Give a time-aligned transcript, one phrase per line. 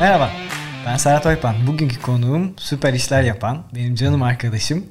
[0.00, 0.30] Merhaba,
[0.86, 1.66] ben Serhat Oypan.
[1.66, 4.86] Bugünkü konuğum süper işler yapan, benim canım arkadaşım,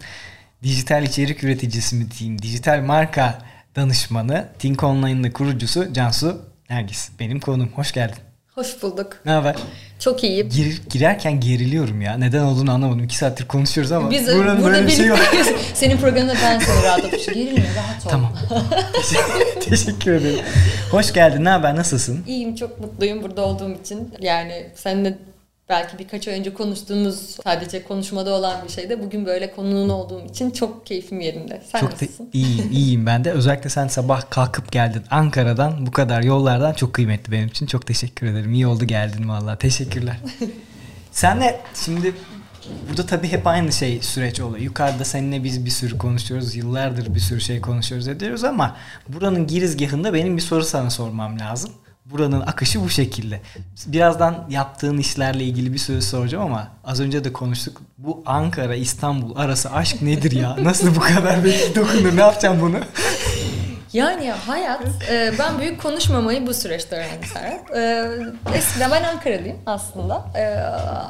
[0.63, 3.39] dijital içerik üreticisi mi diyeyim, dijital marka
[3.75, 7.09] danışmanı, Think Online'ın kurucusu Cansu Nergis.
[7.19, 7.69] Benim konuğum.
[7.75, 8.26] Hoş geldin.
[8.57, 9.17] Hoş bulduk.
[9.25, 9.55] Ne haber?
[9.99, 10.49] Çok iyiyim.
[10.49, 12.17] Gir, girerken geriliyorum ya.
[12.17, 13.03] Neden olduğunu anlamadım.
[13.03, 15.19] İki saattir konuşuyoruz ama Biz buranın burada böyle bir şey var.
[15.73, 18.09] Senin programında ben seni rahatlatıp gerilme rahat ol.
[18.09, 18.33] Tamam.
[19.69, 20.39] Teşekkür ederim.
[20.91, 21.45] Hoş geldin.
[21.45, 21.75] Ne haber?
[21.75, 22.23] Nasılsın?
[22.27, 24.13] İyiyim çok mutluyum burada olduğum için.
[24.19, 25.17] Yani seninle
[25.69, 30.51] belki birkaç ay önce konuştuğumuz sadece konuşmada olan bir şeyde bugün böyle konuğun olduğum için
[30.51, 31.61] çok keyfim yerinde.
[31.71, 32.25] Sen çok nasılsın?
[32.25, 33.31] Da iyiyim, iyiyim ben de.
[33.31, 37.65] Özellikle sen sabah kalkıp geldin Ankara'dan bu kadar yollardan çok kıymetli benim için.
[37.65, 38.53] Çok teşekkür ederim.
[38.53, 39.59] İyi oldu geldin vallahi.
[39.59, 40.17] Teşekkürler.
[41.11, 42.13] Senle şimdi
[42.89, 44.63] burada tabii hep aynı şey süreç oluyor.
[44.63, 46.55] Yukarıda seninle biz bir sürü konuşuyoruz.
[46.55, 48.75] Yıllardır bir sürü şey konuşuyoruz ediyoruz ama
[49.07, 51.71] buranın girizgahında benim bir soru sana sormam lazım
[52.11, 53.41] buranın akışı bu şekilde.
[53.87, 57.81] Birazdan yaptığın işlerle ilgili bir söz soracağım ama az önce de konuştuk.
[57.97, 60.57] Bu Ankara İstanbul arası aşk nedir ya?
[60.61, 62.17] Nasıl bu kadar belki dokunur?
[62.17, 62.77] Ne yapacağım bunu?
[63.93, 67.75] Yani hayat, e, ben büyük konuşmamayı bu süreçte öğrendim Serap.
[67.75, 68.05] E,
[68.57, 70.25] eskiden ben Ankaralıyım aslında.
[70.35, 70.55] E,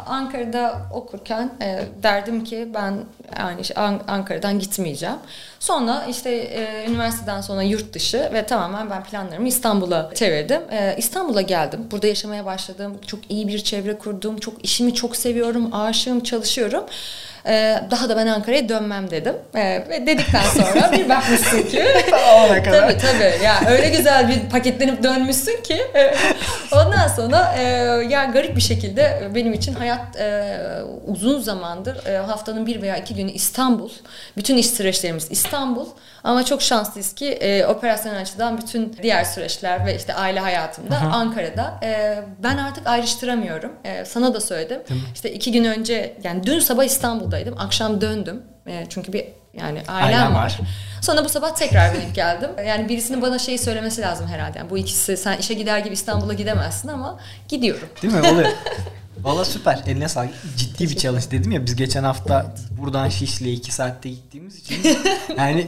[0.07, 2.93] Ankara'da okurken e, derdim ki ben
[3.39, 3.61] yani
[4.07, 5.15] Ankara'dan gitmeyeceğim.
[5.59, 10.61] Sonra işte e, üniversiteden sonra yurt dışı ve tamamen ben planlarımı İstanbul'a çevirdim.
[10.71, 11.87] E, İstanbul'a geldim.
[11.91, 12.97] Burada yaşamaya başladım.
[13.07, 14.37] Çok iyi bir çevre kurdum.
[14.37, 15.73] Çok işimi çok seviyorum.
[15.73, 16.83] Aşığım, çalışıyorum.
[17.47, 19.35] Ee, daha da ben Ankara'ya dönmem dedim.
[19.55, 21.83] Ee, ve dedikten sonra bir bakmışsın ki.
[22.63, 23.43] tabii tabii.
[23.43, 25.81] Ya öyle güzel bir paketlenip dönmüşsün ki.
[26.71, 27.63] Ondan sonra e,
[28.09, 30.57] ya garip bir şekilde benim için hayat e,
[31.07, 33.89] uzun zamandır e, haftanın bir veya iki günü İstanbul.
[34.37, 35.85] Bütün iş süreçlerimiz İstanbul.
[36.23, 41.17] Ama çok şanslıyız ki e, operasyonel açıdan bütün diğer süreçler ve işte aile hayatımda Aha.
[41.17, 41.79] Ankara'da.
[41.83, 43.71] E, ben artık ayrıştıramıyorum.
[43.83, 44.81] E, sana da söyledim.
[45.13, 46.83] İşte iki gün önce yani dün sabah
[47.37, 47.65] İstanbul'daydım.
[47.65, 48.41] Akşam döndüm.
[48.67, 50.43] E, çünkü bir yani ailem, ailem var.
[50.43, 50.59] var.
[51.01, 52.49] Sonra bu sabah tekrar binip geldim.
[52.67, 54.57] Yani birisinin bana şeyi söylemesi lazım herhalde.
[54.57, 57.89] Yani bu ikisi sen işe gider gibi İstanbul'a gidemezsin ama gidiyorum.
[58.01, 58.21] Değil mi?
[58.21, 58.49] Oluyor.
[59.21, 59.83] Valla süper.
[59.87, 60.29] Eline sağlık.
[60.57, 61.65] Ciddi bir challenge dedim ya.
[61.65, 62.45] Biz geçen hafta
[62.81, 64.97] buradan Şişli'ye iki saatte gittiğimiz için
[65.37, 65.67] yani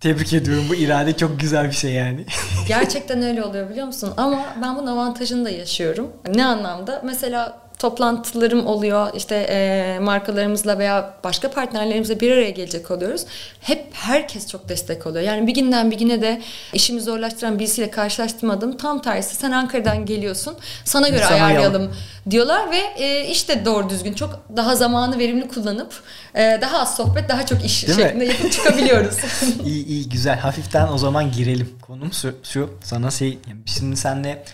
[0.00, 0.64] Tebrik ediyorum.
[0.68, 2.24] Bu irade çok güzel bir şey yani.
[2.68, 4.14] Gerçekten öyle oluyor biliyor musun?
[4.16, 6.12] Ama ben bunun avantajını da yaşıyorum.
[6.34, 7.02] Ne anlamda?
[7.04, 9.10] Mesela toplantılarım oluyor.
[9.14, 13.22] İşte e, markalarımızla veya başka partnerlerimizle bir araya gelecek oluyoruz.
[13.60, 15.24] Hep herkes çok destek oluyor.
[15.24, 16.42] Yani bir günden bir güne de
[16.72, 18.76] işimi zorlaştıran birisiyle karşılaştırmadım.
[18.76, 20.54] Tam tersi sen Ankara'dan geliyorsun.
[20.84, 21.96] Sana göre Sana ayarlayalım yalım.
[22.30, 25.94] diyorlar ve e, işte doğru düzgün çok daha zamanı verimli kullanıp
[26.34, 28.30] e, daha az sohbet daha çok iş Değil şeklinde mi?
[28.30, 29.16] yapıp çıkabiliyoruz.
[29.66, 30.38] İyi iyi güzel.
[30.38, 31.70] Hafiften o zaman girelim.
[31.86, 34.44] Konum şu, şu sana şey şimdi senle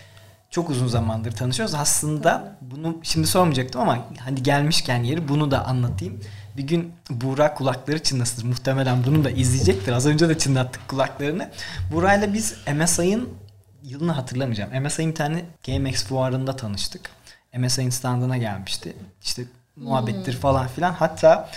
[0.59, 1.75] çok uzun zamandır tanışıyoruz.
[1.75, 6.21] Aslında bunu şimdi sormayacaktım ama hani gelmişken yeri bunu da anlatayım.
[6.57, 8.45] Bir gün Buğra kulakları çınlasıdır.
[8.45, 9.93] Muhtemelen bunu da izleyecektir.
[9.93, 11.51] Az önce de çınlattık kulaklarını.
[11.93, 13.29] Buğra'yla biz MSI'ın
[13.83, 14.85] yılını hatırlamayacağım.
[14.85, 17.11] MSI'nin bir tane GameX fuarında tanıştık.
[17.59, 18.97] MSI'nin standına gelmişti.
[19.23, 19.43] İşte
[19.77, 20.41] muhabbettir hmm.
[20.41, 20.93] falan filan.
[20.93, 21.51] Hatta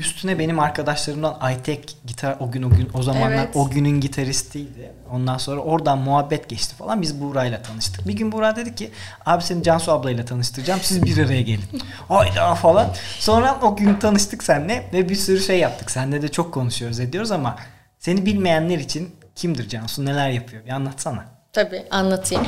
[0.00, 3.56] Üstüne benim arkadaşlarımdan Aytek gitar o gün o gün o zamanlar evet.
[3.56, 4.92] o günün gitaristiydi.
[5.10, 7.02] Ondan sonra oradan muhabbet geçti falan.
[7.02, 8.08] Biz Buğra'yla tanıştık.
[8.08, 8.90] Bir gün Buğra dedi ki
[9.26, 10.80] abi seni Cansu ablayla tanıştıracağım.
[10.82, 11.64] Siz bir araya gelin.
[12.08, 12.88] Hayda falan.
[13.18, 15.90] Sonra o gün tanıştık seninle ve bir sürü şey yaptık.
[15.90, 17.56] Seninle de çok konuşuyoruz ediyoruz ama
[17.98, 20.04] seni bilmeyenler için kimdir Cansu?
[20.04, 20.64] Neler yapıyor?
[20.64, 21.24] Bir anlatsana.
[21.52, 22.46] Tabii anlatayım.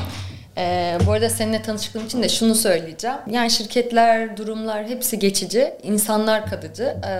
[0.58, 3.16] Ee, bu arada seninle tanıştığım için de şunu söyleyeceğim.
[3.30, 5.74] Yani şirketler, durumlar hepsi geçici.
[5.82, 6.96] insanlar kalıcı.
[7.06, 7.10] Ee,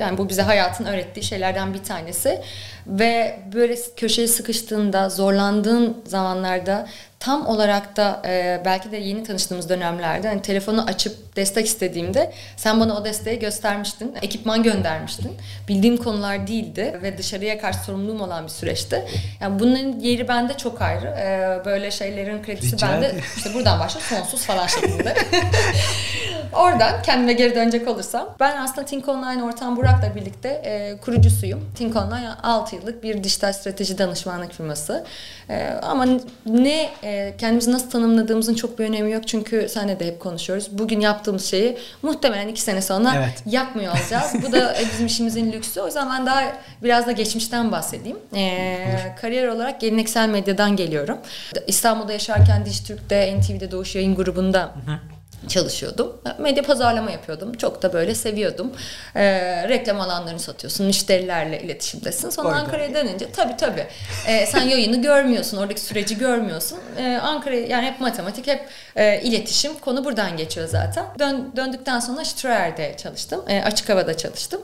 [0.00, 2.40] yani bu bize hayatın öğrettiği şeylerden bir tanesi.
[2.86, 6.86] Ve böyle köşeye sıkıştığında, zorlandığın zamanlarda
[7.20, 12.80] tam olarak da e, belki de yeni tanıştığımız dönemlerde hani telefonu açıp destek istediğimde sen
[12.80, 14.14] bana o desteği göstermiştin.
[14.22, 15.32] Ekipman göndermiştin.
[15.68, 19.04] Bildiğim konular değildi ve dışarıya karşı sorumluluğum olan bir süreçti.
[19.40, 21.06] Yani bunun yeri bende çok ayrı.
[21.06, 25.14] E, böyle şeylerin kredisi Rica bende işte buradan başla sonsuz falan şeklinde.
[26.52, 31.70] Oradan kendime geri dönecek olursam ben aslında Think Online Ortam Burak'la birlikte e, kurucusuyum.
[31.74, 35.04] Think Online 6 yıllık bir dijital strateji danışmanlık firması.
[35.48, 36.06] E, ama
[36.46, 39.28] ne e, kendimizi nasıl tanımladığımızın çok bir önemi yok.
[39.28, 40.68] Çünkü senle de hep konuşuyoruz.
[40.78, 43.42] Bugün yaptığımız şeyi muhtemelen iki sene sonra evet.
[43.46, 44.32] yapmıyor olacağız.
[44.46, 45.80] Bu da bizim işimizin lüksü.
[45.80, 46.42] O yüzden ben daha
[46.82, 48.18] biraz da geçmişten bahsedeyim.
[48.34, 48.86] E,
[49.20, 51.18] kariyer olarak geleneksel medyadan geliyorum.
[51.66, 56.16] İstanbul'da yaşarken Dijitürk'te, NTV'de Doğuş Yayın grubunda hı hı çalışıyordum.
[56.38, 57.52] Medya pazarlama yapıyordum.
[57.54, 58.72] Çok da böyle seviyordum.
[59.16, 60.86] Ee, reklam alanlarını satıyorsun.
[60.86, 62.30] Müşterilerle iletişimdesin.
[62.30, 62.60] Sonra Orada.
[62.60, 63.86] Ankara'ya dönünce tabii tabii.
[64.26, 65.56] Ee, sen yayını görmüyorsun.
[65.56, 66.78] Oradaki süreci görmüyorsun.
[66.98, 68.60] Ee, Ankara'ya yani hep matematik hep
[68.96, 69.78] e, iletişim.
[69.78, 71.04] Konu buradan geçiyor zaten.
[71.18, 73.44] Dön, döndükten sonra Ströer'de çalıştım.
[73.48, 74.60] E, açık havada çalıştım.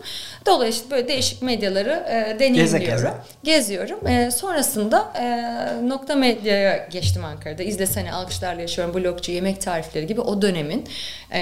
[0.47, 3.15] Dolayısıyla böyle değişik medyaları e, deneyimliyorum.
[3.45, 4.07] Geziyorum.
[4.07, 7.63] E, sonrasında e, nokta medyaya geçtim Ankara'da.
[7.63, 8.95] İzlesene alkışlarla yaşıyorum.
[8.95, 10.85] Blogcu, yemek tarifleri gibi o dönemin
[11.33, 11.41] e,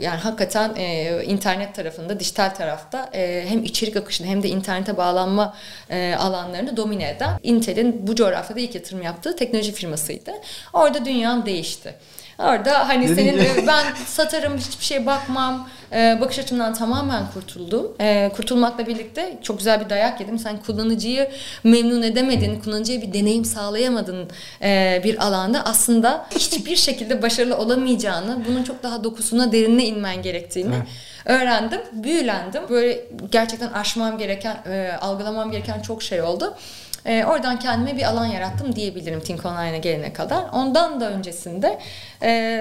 [0.00, 5.56] yani hakikaten e, internet tarafında, dijital tarafta e, hem içerik akışını hem de internete bağlanma
[5.90, 10.30] e, alanlarını domine eden Intel'in bu coğrafyada ilk yatırım yaptığı teknoloji firmasıydı.
[10.72, 11.94] Orada dünyam değişti.
[12.38, 17.22] Orada hani Dedin senin ki- e, ben satarım hiçbir şeye bakmam e, bakış açımdan tamamen
[17.34, 17.92] kurtuldum.
[18.00, 20.38] E, kurtulmakla birlikte çok güzel bir dayak yedim.
[20.38, 21.30] Sen kullanıcıyı
[21.64, 24.28] memnun edemedin, kullanıcıya bir deneyim sağlayamadın
[24.62, 30.74] e, bir alanda aslında hiçbir şekilde başarılı olamayacağını, bunun çok daha dokusuna, derinine inmen gerektiğini
[30.74, 30.86] Evet.
[31.24, 32.62] öğrendim, büyülendim.
[32.70, 36.54] Böyle gerçekten aşmam gereken, e, algılamam gereken çok şey oldu.
[37.08, 40.44] E, oradan kendime bir alan yarattım diyebilirim Think Online'a gelene kadar.
[40.52, 41.78] Ondan da öncesinde
[42.22, 42.60] e,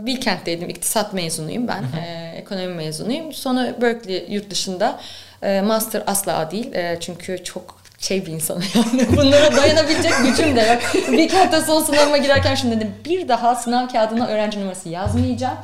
[0.00, 0.68] Bilkent'teydim.
[0.68, 1.82] İktisat mezunuyum ben.
[2.00, 3.32] E, ekonomi mezunuyum.
[3.32, 5.00] Sonra Berkeley yurt dışında
[5.42, 6.74] e, master asla değil.
[6.74, 9.16] E, çünkü çok şey bir insanım yani.
[9.16, 11.12] Bunlara dayanabilecek gücüm de yok.
[11.12, 12.94] Bilkent'te son sınavıma girerken şunu dedim.
[13.04, 15.58] Bir daha sınav kağıdına öğrenci numarası yazmayacağım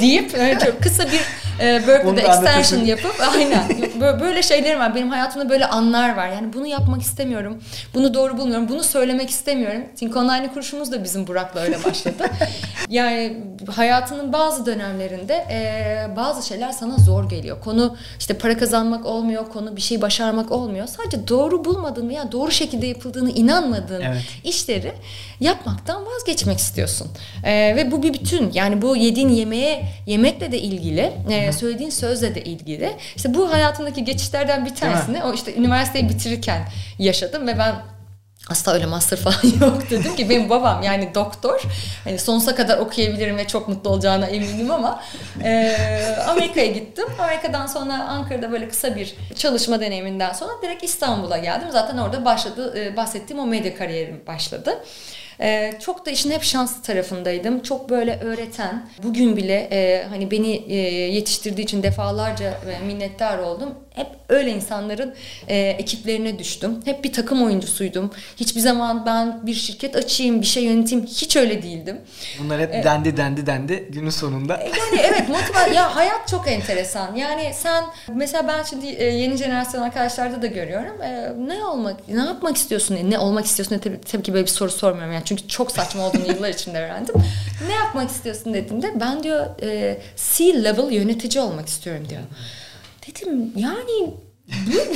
[0.00, 1.20] deyip e, çok kısa bir
[1.64, 3.68] e, Berkeley'de extension yapıp aynen
[4.00, 4.94] Bö- böyle şeylerim var.
[4.94, 6.28] Benim hayatımda böyle anlar var.
[6.28, 7.62] Yani bunu yapmak istemiyorum.
[7.94, 8.68] Bunu doğru bulmuyorum.
[8.68, 9.82] Bunu söylemek istemiyorum.
[9.96, 12.30] Think Online kuruşumuz da bizim Burak'la öyle başladı.
[12.88, 13.36] yani
[13.76, 17.60] hayatının bazı dönemlerinde e, bazı şeyler sana zor geliyor.
[17.60, 19.48] Konu işte para kazanmak olmuyor.
[19.52, 20.86] Konu bir şey başarmak olmuyor.
[20.86, 24.22] Sadece doğru bulmadığın veya doğru şekilde yapıldığını inanmadığın Evet.
[24.44, 24.92] işleri
[25.40, 27.08] yapmaktan vazgeçmek istiyorsun.
[27.44, 28.50] Ee, ve bu bir bütün.
[28.52, 32.90] Yani bu yediğin yemeğe yemekle de ilgili, e, söylediğin sözle de ilgili.
[33.16, 33.52] İşte bu
[33.90, 36.62] hayatımdaki geçişlerden bir tanesini o işte üniversiteyi bitirirken
[36.98, 37.74] yaşadım ve ben
[38.48, 41.62] asla öyle master falan yok dedim ki benim babam yani doktor.
[42.04, 45.02] Hani sonsuza kadar okuyabilirim ve çok mutlu olacağına eminim ama
[45.44, 45.76] e,
[46.28, 47.06] Amerika'ya gittim.
[47.18, 51.68] Amerika'dan sonra Ankara'da böyle kısa bir çalışma deneyiminden sonra direkt İstanbul'a geldim.
[51.72, 54.84] Zaten orada başladı e, bahsettiğim o medya kariyerim başladı.
[55.42, 57.60] Ee, çok da işin hep şanslı tarafındaydım.
[57.62, 60.76] Çok böyle öğreten, bugün bile e, hani beni e,
[61.14, 63.74] yetiştirdiği için defalarca e, minnettar oldum.
[63.94, 65.14] Hep öyle insanların
[65.48, 66.80] e, ekiplerine düştüm.
[66.84, 68.10] Hep bir takım oyuncusuydum.
[68.36, 72.00] Hiçbir zaman ben bir şirket açayım, bir şey yöneteyim hiç öyle değildim.
[72.38, 74.52] Bunlar hep dendi dendi dendi günün sonunda.
[74.54, 77.14] Yani evet motiva ya hayat çok enteresan.
[77.14, 77.84] Yani sen
[78.14, 81.02] mesela ben şimdi e, yeni jenerasyon arkadaşlarda da görüyorum.
[81.02, 82.98] E, ne olmak, ne yapmak istiyorsun?
[83.10, 83.70] Ne olmak istiyorsun?
[83.70, 85.24] diye Tabii, tabii ki böyle bir soru sormuyorum yani.
[85.30, 87.14] Çünkü çok saçma olduğunu yıllar içinde öğrendim.
[87.68, 92.20] Ne yapmak istiyorsun dediğimde ben diyor e, C-level yönetici olmak istiyorum diyor.
[93.06, 94.14] Dedim yani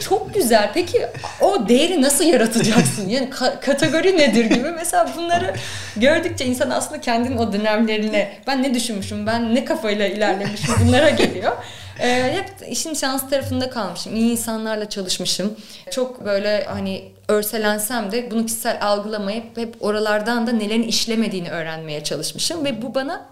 [0.00, 0.70] çok güzel.
[0.74, 1.06] Peki
[1.40, 3.08] o değeri nasıl yaratacaksın?
[3.08, 4.70] Yani ka- kategori nedir gibi.
[4.70, 5.54] Mesela bunları
[5.96, 11.52] gördükçe insan aslında kendinin o dönemlerine ben ne düşünmüşüm, ben ne kafayla ilerlemişim bunlara geliyor.
[12.00, 14.16] Ee, hep işin şans tarafında kalmışım.
[14.16, 15.56] İyi insanlarla çalışmışım.
[15.90, 22.64] Çok böyle hani örselensem de bunu kişisel algılamayıp hep oralardan da nelerin işlemediğini öğrenmeye çalışmışım.
[22.64, 23.28] Ve bu bana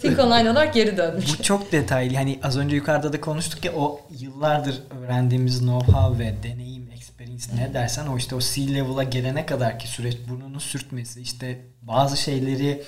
[0.00, 1.38] Think Online olarak geri dönmüş.
[1.38, 2.16] Bu çok detaylı.
[2.16, 7.74] Hani az önce yukarıda da konuştuk ya o yıllardır öğrendiğimiz know-how ve deneyim, experience ne
[7.74, 12.82] dersen o işte o C-level'a gelene kadar ki süreç burnunu sürtmesi işte bazı şeyleri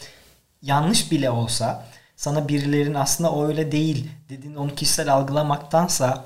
[0.62, 1.84] yanlış bile olsa
[2.16, 6.24] sana birilerin aslında o öyle değil dediğin onu kişisel algılamaktansa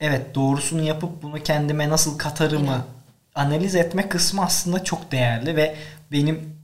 [0.00, 2.84] evet doğrusunu yapıp bunu kendime nasıl katarımı
[3.34, 5.76] analiz etme kısmı aslında çok değerli ve
[6.12, 6.54] benim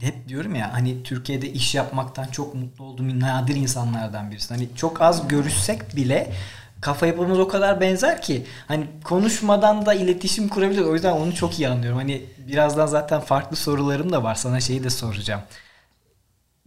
[0.00, 4.54] hep diyorum ya hani Türkiye'de iş yapmaktan çok mutlu olduğum nadir insanlardan birisi.
[4.54, 6.32] Hani çok az görüşsek bile
[6.80, 10.82] kafa yapımız o kadar benzer ki hani konuşmadan da iletişim kurabilir.
[10.82, 11.98] O yüzden onu çok iyi anlıyorum.
[11.98, 14.34] Hani birazdan zaten farklı sorularım da var.
[14.34, 15.40] Sana şeyi de soracağım.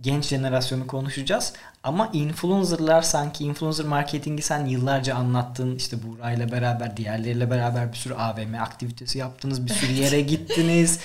[0.01, 1.53] Genç jenerasyonu konuşacağız.
[1.83, 5.75] Ama influencerlar sanki influencer marketingi sen yıllarca anlattın.
[5.75, 9.65] İşte Buğra'yla beraber, diğerleriyle beraber bir sürü AVM aktivitesi yaptınız.
[9.65, 10.99] Bir sürü yere gittiniz.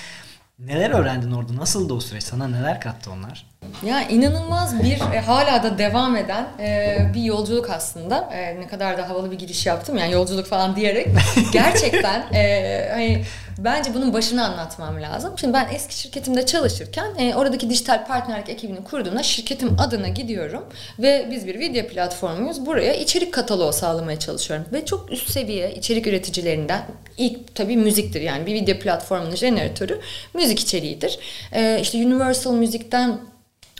[0.59, 1.55] Neler öğrendin orada?
[1.55, 2.23] Nasıldı o süreç?
[2.23, 3.45] Sana neler kattı onlar?
[3.85, 8.29] Ya inanılmaz bir e, hala da devam eden e, bir yolculuk aslında.
[8.33, 11.07] E, ne kadar da havalı bir giriş yaptım yani yolculuk falan diyerek.
[11.53, 13.23] Gerçekten e, hani
[13.57, 15.33] Bence bunun başını anlatmam lazım.
[15.37, 20.63] Şimdi ben eski şirketimde çalışırken e, oradaki dijital partnerlik ekibini kurduğumda şirketim adına gidiyorum
[20.99, 22.65] ve biz bir video platformuyuz.
[22.65, 26.85] Buraya içerik kataloğu sağlamaya çalışıyorum ve çok üst seviye içerik üreticilerinden
[27.17, 29.99] ilk tabii müziktir yani bir video platformunun jeneratörü
[30.33, 31.19] müzik içeriğidir.
[31.51, 33.19] E, işte Universal Müzik'ten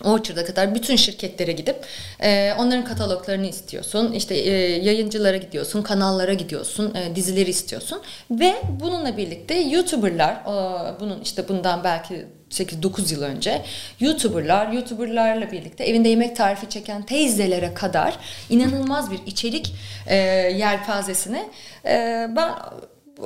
[0.03, 1.85] Orchard'a kadar bütün şirketlere gidip
[2.19, 4.11] e, onların kataloglarını istiyorsun.
[4.11, 4.51] İşte e,
[4.83, 8.01] yayıncılara gidiyorsun, kanallara gidiyorsun, e, dizileri istiyorsun
[8.31, 13.61] ve bununla birlikte YouTuber'lar e, bunun işte bundan belki 8-9 yıl önce
[13.99, 18.17] YouTuber'lar, YouTuber'larla birlikte evinde yemek tarifi çeken teyzelere kadar
[18.49, 19.73] inanılmaz bir içerik
[20.07, 20.15] e,
[20.57, 21.49] yelpazesine
[21.85, 22.53] e, ben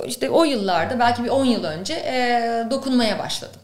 [0.05, 3.61] işte o yıllarda belki bir 10 yıl önce e, dokunmaya başladım.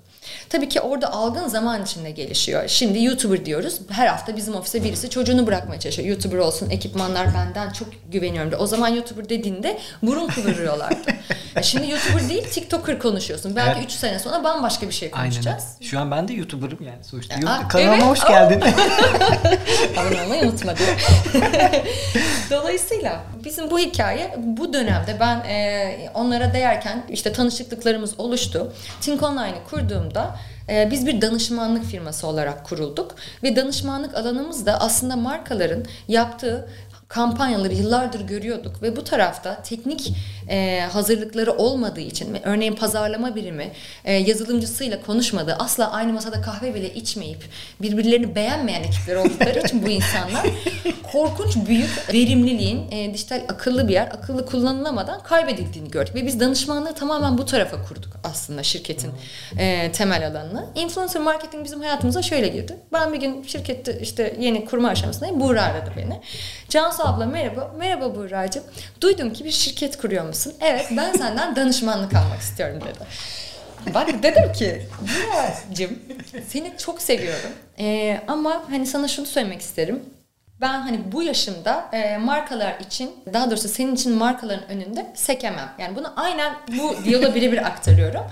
[0.49, 2.67] Tabii ki orada algın zaman içinde gelişiyor.
[2.67, 3.79] Şimdi YouTuber diyoruz.
[3.89, 6.09] Her hafta bizim ofise birisi çocuğunu bırakmaya çalışıyor.
[6.09, 8.53] YouTuber olsun, ekipmanlar benden çok güveniyorum.
[8.59, 10.97] O zaman YouTuber dediğinde burun kıvırıyorlardı.
[11.61, 13.55] Şimdi YouTuber değil TikToker konuşuyorsun.
[13.55, 13.91] Belki 3 evet.
[13.91, 15.63] sene sonra bambaşka bir şey konuşacağız.
[15.79, 15.89] Aynen.
[15.89, 17.35] Şu an ben de YouTuber'ım yani sonuçta.
[17.35, 18.03] Aa, Kanalıma evet.
[18.03, 18.63] hoş geldin.
[19.97, 20.89] Abone olmayı unutma diyor.
[22.51, 28.73] Dolayısıyla bizim bu hikaye bu dönemde ben e, onlara değerken işte tanışıklıklarımız oluştu.
[29.01, 30.36] Think Online'ı kurduğumda
[30.69, 33.15] e, biz bir danışmanlık firması olarak kurulduk.
[33.43, 36.67] Ve danışmanlık alanımız da aslında markaların yaptığı
[37.07, 40.13] kampanyaları yıllardır görüyorduk ve bu tarafta teknik
[40.49, 43.71] e, hazırlıkları olmadığı için örneğin pazarlama birimi
[44.05, 47.49] e, yazılımcısıyla konuşmadığı asla aynı masada kahve bile içmeyip
[47.81, 50.47] birbirlerini beğenmeyen ekipler oldukları için bu insanlar
[51.11, 56.93] korkunç büyük verimliliğin e, dijital akıllı bir yer akıllı kullanılamadan kaybedildiğini gördük ve biz danışmanlığı
[56.93, 59.11] tamamen bu tarafa kurduk aslında şirketin
[59.57, 60.65] e, temel alanını.
[60.75, 62.77] Influencer marketing bizim hayatımıza şöyle girdi.
[62.93, 65.39] Ben bir gün şirkette işte yeni kurma aşamasındayım.
[65.39, 66.21] Buğra aradı beni.
[66.97, 67.71] Cansu abla merhaba.
[67.77, 68.63] Merhaba Buğra'cığım.
[69.01, 70.53] Duydum ki bir şirket kuruyor musun?
[70.61, 72.99] Evet ben senden danışmanlık almak istiyorum dedi.
[73.95, 75.99] Ben dedim ki Buğra'cığım
[76.47, 77.49] seni çok seviyorum.
[77.79, 80.03] Ee, ama hani sana şunu söylemek isterim.
[80.61, 85.69] Ben hani bu yaşımda e, markalar için daha doğrusu senin için markaların önünde sekemem.
[85.79, 88.23] Yani bunu aynen bu diyaloğa birebir aktarıyorum.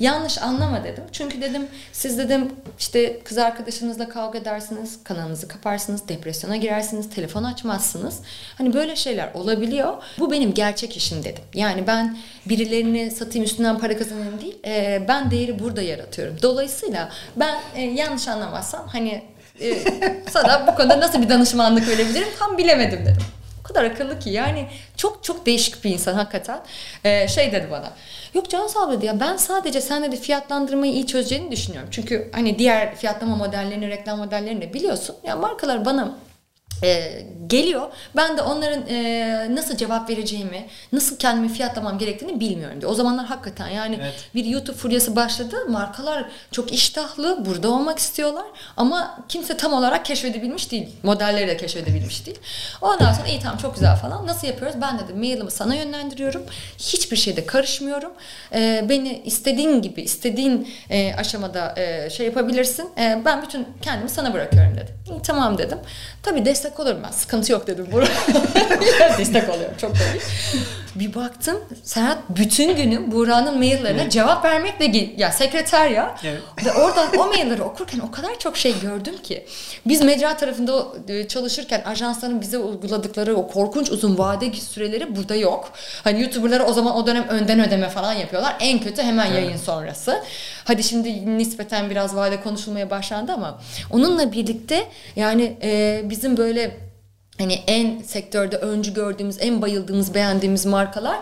[0.00, 1.04] Yanlış anlama dedim.
[1.12, 8.20] Çünkü dedim siz dedim işte kız arkadaşınızla kavga edersiniz, kanalınızı kaparsınız, depresyona girersiniz, telefon açmazsınız.
[8.58, 9.94] Hani böyle şeyler olabiliyor.
[10.18, 11.44] Bu benim gerçek işim dedim.
[11.54, 14.58] Yani ben birilerini satayım üstünden para kazanayım değil.
[14.66, 16.36] E, ben değeri burada yaratıyorum.
[16.42, 19.22] Dolayısıyla ben e, yanlış anlamazsam hani
[19.60, 19.78] e,
[20.30, 23.22] sana bu konuda nasıl bir danışmanlık verebilirim tam bilemedim dedim.
[23.64, 26.60] Kadar akıllı ki yani çok çok değişik bir insan hakikaten.
[27.04, 27.92] Ee, şey dedi bana.
[28.34, 31.88] Yok Can Sağ dedi ya ben sadece sen dedi fiyatlandırmayı iyi çözeceğini düşünüyorum.
[31.92, 35.16] Çünkü hani diğer fiyatlama modellerini, reklam modellerini biliyorsun.
[35.24, 36.14] Ya markalar bana
[36.82, 37.86] e, geliyor.
[38.16, 42.92] Ben de onların e, nasıl cevap vereceğimi, nasıl kendimi fiyatlamam gerektiğini bilmiyorum diyor.
[42.92, 44.14] O zamanlar hakikaten yani evet.
[44.34, 45.56] bir YouTube furyası başladı.
[45.68, 48.46] Markalar çok iştahlı, burada olmak istiyorlar.
[48.76, 50.88] Ama kimse tam olarak keşfedebilmiş değil.
[51.02, 52.38] Modelleri de keşfedebilmiş değil.
[52.80, 54.26] Ondan sonra iyi tamam çok güzel falan.
[54.26, 54.76] Nasıl yapıyoruz?
[54.80, 56.42] Ben dedim mailimi sana yönlendiriyorum.
[56.78, 58.12] Hiçbir şeyde karışmıyorum.
[58.54, 62.90] E, beni istediğin gibi, istediğin e, aşamada e, şey yapabilirsin.
[62.98, 64.94] E, ben bütün kendimi sana bırakıyorum dedim.
[65.10, 65.78] İyi tamam dedim.
[66.22, 67.10] Tabii destek destek olurum ben.
[67.10, 68.08] Sıkıntı yok dedim Burak.
[69.18, 70.20] destek oluyorum çok tabii.
[70.94, 74.12] Bir baktım Serhat bütün günü Buğra'nın maillerine evet.
[74.12, 76.16] cevap vermekle ya sekreter ya.
[76.24, 76.42] Evet.
[76.64, 79.46] Ve oradan o mailleri okurken o kadar çok şey gördüm ki.
[79.86, 85.72] Biz mecra tarafında e, çalışırken ajansların bize uyguladıkları o korkunç uzun vade süreleri burada yok.
[86.04, 88.56] Hani YouTuber'lara o zaman o dönem önden ödeme falan yapıyorlar.
[88.60, 89.42] En kötü hemen evet.
[89.42, 90.22] yayın sonrası.
[90.64, 93.58] Hadi şimdi nispeten biraz vade konuşulmaya başlandı ama
[93.90, 96.76] onunla birlikte yani e, bizim böyle
[97.38, 101.18] hani en sektörde öncü gördüğümüz, en bayıldığımız, beğendiğimiz markalar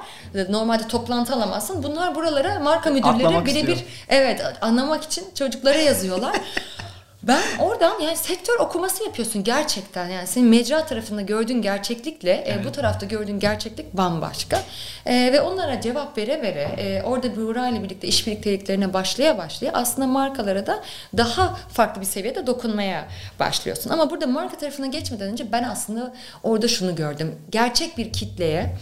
[0.49, 1.83] normalde toplantı alamazsın.
[1.83, 6.37] Bunlar buralara marka müdürleri birebir evet anlamak için çocuklara yazıyorlar.
[7.23, 10.09] Ben oradan yani sektör okuması yapıyorsun gerçekten.
[10.09, 12.61] Yani senin mecra tarafında gördüğün gerçeklikle evet.
[12.63, 14.63] e, bu tarafta gördüğün gerçeklik bambaşka.
[15.07, 19.73] E, ve onlara cevap vere vere e, orada Buğra ile birlikte iş birlikteliklerine başlaya başlaya
[19.73, 20.83] aslında markalara da
[21.17, 23.09] daha farklı bir seviyede dokunmaya
[23.41, 23.91] başlıyorsun.
[23.91, 27.35] Ama burada marka tarafına geçmeden önce ben aslında orada şunu gördüm.
[27.51, 28.77] Gerçek bir kitleye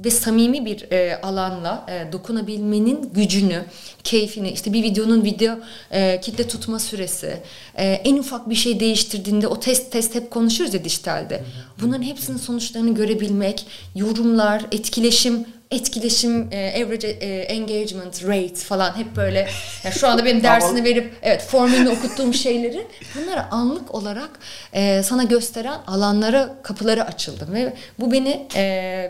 [0.00, 3.64] ve samimi bir e, alanla e, dokunabilmenin gücünü,
[4.04, 5.54] keyfini, işte bir videonun video
[5.90, 7.36] e, kitle tutma süresi,
[7.78, 11.44] e, en ufak bir şey değiştirdiğinde o test test hep konuşuruz ya dijitalde.
[11.80, 19.48] Bunların hepsinin sonuçlarını görebilmek, yorumlar, etkileşim etkileşim, e, average e, engagement rate falan hep böyle.
[19.84, 24.30] Yani şu anda benim dersini verip evet formülünü okuttuğum şeyleri bunları anlık olarak
[24.72, 28.62] e, sana gösteren alanlara kapıları açıldı ve bu beni e,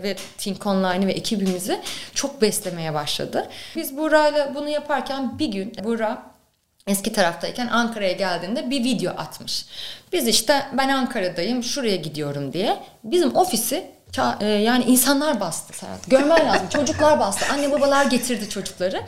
[0.03, 1.81] ve Think Online'ı ve ekibimizi
[2.15, 3.49] çok beslemeye başladı.
[3.77, 6.36] Biz Bura'yla bunu yaparken bir gün Bura
[6.87, 9.67] eski taraftayken Ankara'ya geldiğinde bir video atmış.
[10.13, 13.96] Biz işte ben Ankara'dayım şuraya gidiyorum diye bizim ofisi
[14.41, 16.11] e, yani insanlar bastı Serhat.
[16.11, 16.69] Görmen lazım.
[16.69, 17.53] Çocuklar bastı.
[17.53, 19.03] Anne babalar getirdi çocukları.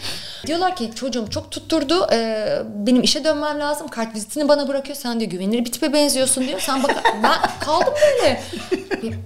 [0.47, 2.07] Diyorlar ki çocuğum çok tutturdu.
[2.13, 3.89] E, benim işe dönmem lazım.
[3.89, 4.97] Kart vizitini bana bırakıyor.
[4.97, 6.61] Sen diyor güvenilir bir tipe benziyorsun diyor.
[6.61, 6.91] Sen bak
[7.23, 8.43] ben kaldım böyle.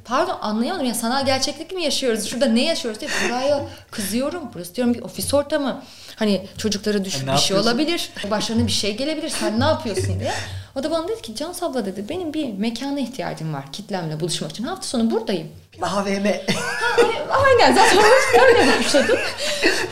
[0.04, 0.86] Pardon anlayamadım.
[0.86, 2.24] Ya sanal gerçeklik mi yaşıyoruz?
[2.26, 3.10] Şurada ne yaşıyoruz diye.
[3.28, 3.60] Buraya
[3.90, 4.42] kızıyorum.
[4.54, 5.82] Burası diyorum bir ofis ortamı.
[6.16, 8.10] Hani çocuklara düşük bir şey olabilir.
[8.30, 9.28] Başlarına bir şey gelebilir.
[9.28, 10.32] Sen ne yapıyorsun diye.
[10.76, 14.50] O da bana dedi ki Can abla dedi benim bir mekana ihtiyacım var kitlemle buluşmak
[14.50, 14.64] için.
[14.64, 15.48] Hafta sonu buradayım.
[15.82, 16.26] AVM.
[16.54, 16.96] ha,
[17.30, 17.98] aynen zaten
[18.42, 19.18] öyle başladık.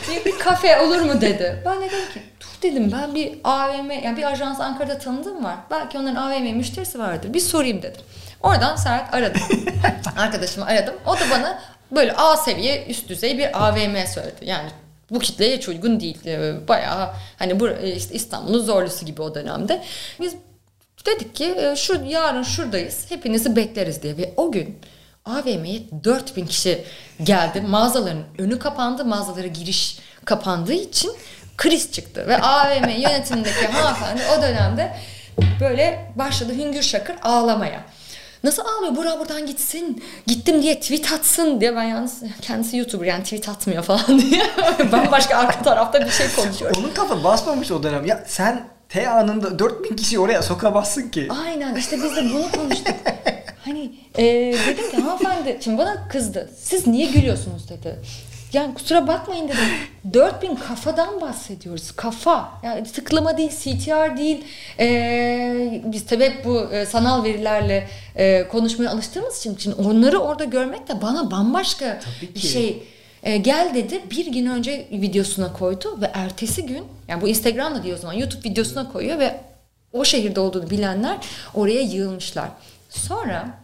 [0.09, 1.61] bir, bir kafe olur mu dedi.
[1.65, 5.55] Ben de dedim ki dur dedim ben bir AVM yani bir ajans Ankara'da tanıdığım var.
[5.71, 7.33] Belki onların AVM müşterisi vardır.
[7.33, 8.01] Bir sorayım dedim.
[8.43, 9.41] Oradan Serhat aradım.
[10.17, 10.95] Arkadaşımı aradım.
[11.05, 11.59] O da bana
[11.91, 14.41] böyle A seviye üst düzey bir AVM söyledi.
[14.41, 14.69] Yani
[15.11, 16.25] bu kitleye hiç uygun değil.
[16.25, 17.09] Ee, bayağı
[17.39, 19.83] hani bu işte İstanbul'un zorlusu gibi o dönemde.
[20.19, 20.35] Biz
[21.05, 23.05] dedik ki e, şu yarın şuradayız.
[23.09, 24.79] Hepinizi bekleriz diye ve o gün
[25.25, 26.83] AVM'ye 4000 kişi
[27.23, 27.61] geldi.
[27.61, 29.05] Mağazaların önü kapandı.
[29.05, 31.11] Mağazalara giriş kapandığı için
[31.57, 32.27] kriz çıktı.
[32.27, 34.97] Ve AVM yönetimindeki hanımefendi o dönemde
[35.59, 37.83] böyle başladı hüngür şakır ağlamaya.
[38.43, 38.95] Nasıl ağlıyor?
[38.95, 40.03] Bura buradan gitsin.
[40.27, 41.75] Gittim diye tweet atsın diye.
[41.75, 44.43] Ben yalnız kendisi YouTuber yani tweet atmıyor falan diye.
[44.91, 46.83] ben başka arka tarafta bir şey konuşuyorum.
[46.83, 48.05] Onun kafa basmamış o dönem.
[48.05, 51.27] Ya sen T anında 4000 kişi oraya sokamazsın ki.
[51.45, 52.95] Aynen işte biz de bunu konuştuk.
[53.65, 54.23] Hani e,
[54.67, 56.49] dedim ki hanımefendi şimdi bana kızdı.
[56.57, 57.95] Siz niye gülüyorsunuz dedi.
[58.53, 59.57] Yani kusura bakmayın dedim.
[60.13, 61.91] 4000 kafadan bahsediyoruz.
[61.91, 62.51] Kafa.
[62.63, 64.43] Yani tıklama değil, CTR değil.
[64.79, 70.43] Ee, biz tabii hep bu e, sanal verilerle e, konuşmaya alıştığımız için, için onları orada
[70.43, 71.99] görmek de bana bambaşka
[72.35, 72.83] bir şey.
[73.23, 77.97] E, gel dedi bir gün önce videosuna koydu ve ertesi gün yani bu Instagram'da diyor
[77.97, 79.39] o zaman YouTube videosuna koyuyor ve
[79.93, 81.17] o şehirde olduğunu bilenler
[81.53, 82.49] oraya yığılmışlar.
[82.89, 83.60] Sonra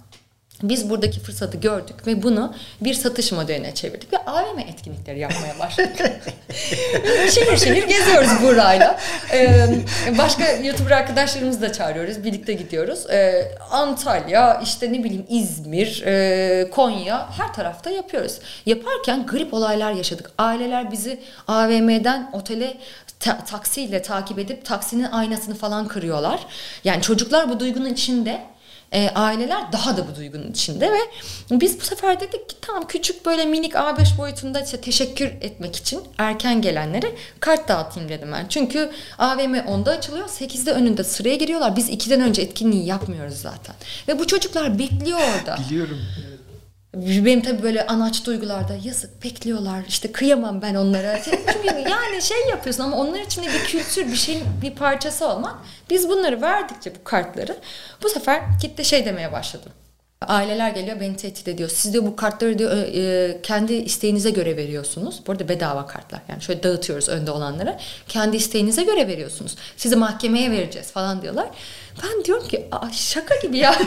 [0.64, 5.98] biz buradaki fırsatı gördük ve bunu bir satış modeline çevirdik ve AVM etkinlikleri yapmaya başladık.
[7.32, 9.00] şehir şehir geziyoruz burayla.
[9.34, 9.68] Ee,
[10.18, 12.24] başka YouTuber arkadaşlarımızı da çağırıyoruz.
[12.24, 13.10] Birlikte gidiyoruz.
[13.10, 18.40] Ee, Antalya, işte ne bileyim İzmir, e, Konya her tarafta yapıyoruz.
[18.66, 20.32] Yaparken grip olaylar yaşadık.
[20.38, 22.78] Aileler bizi AVM'den otele
[23.20, 26.40] ta- taksiyle takip edip taksinin aynasını falan kırıyorlar.
[26.84, 28.42] Yani çocuklar bu duygunun içinde
[28.92, 31.00] e, aileler daha da bu duygunun içinde ve
[31.52, 36.02] biz bu sefer dedik ki tamam küçük böyle minik A5 boyutunda işte teşekkür etmek için
[36.18, 38.46] erken gelenlere kart dağıtayım dedim ben.
[38.50, 41.76] Çünkü AVM 10'da açılıyor 8'de önünde sıraya giriyorlar.
[41.76, 43.76] Biz 2'den önce etkinliği yapmıyoruz zaten.
[44.08, 45.58] Ve bu çocuklar bekliyor orada.
[45.70, 46.00] Biliyorum.
[46.96, 51.20] Benim tabii böyle anaç duygularda yazık bekliyorlar işte kıyamam ben onlara.
[51.90, 55.56] Yani şey yapıyorsun ama onlar için de bir kültür bir şeyin bir parçası olmak.
[55.90, 57.58] Biz bunları verdikçe bu kartları
[58.04, 59.70] bu sefer kitle şey demeye başladı.
[60.22, 61.70] Aileler geliyor beni tehdit ediyor.
[61.70, 65.22] Siz de bu kartları diyor, e, kendi isteğinize göre veriyorsunuz.
[65.28, 66.22] Bu arada bedava kartlar.
[66.30, 67.80] Yani şöyle dağıtıyoruz önde olanlara.
[68.08, 69.56] Kendi isteğinize göre veriyorsunuz.
[69.78, 71.48] Sizi mahkemeye vereceğiz falan diyorlar.
[72.04, 73.76] Ben diyorum ki şaka gibi ya.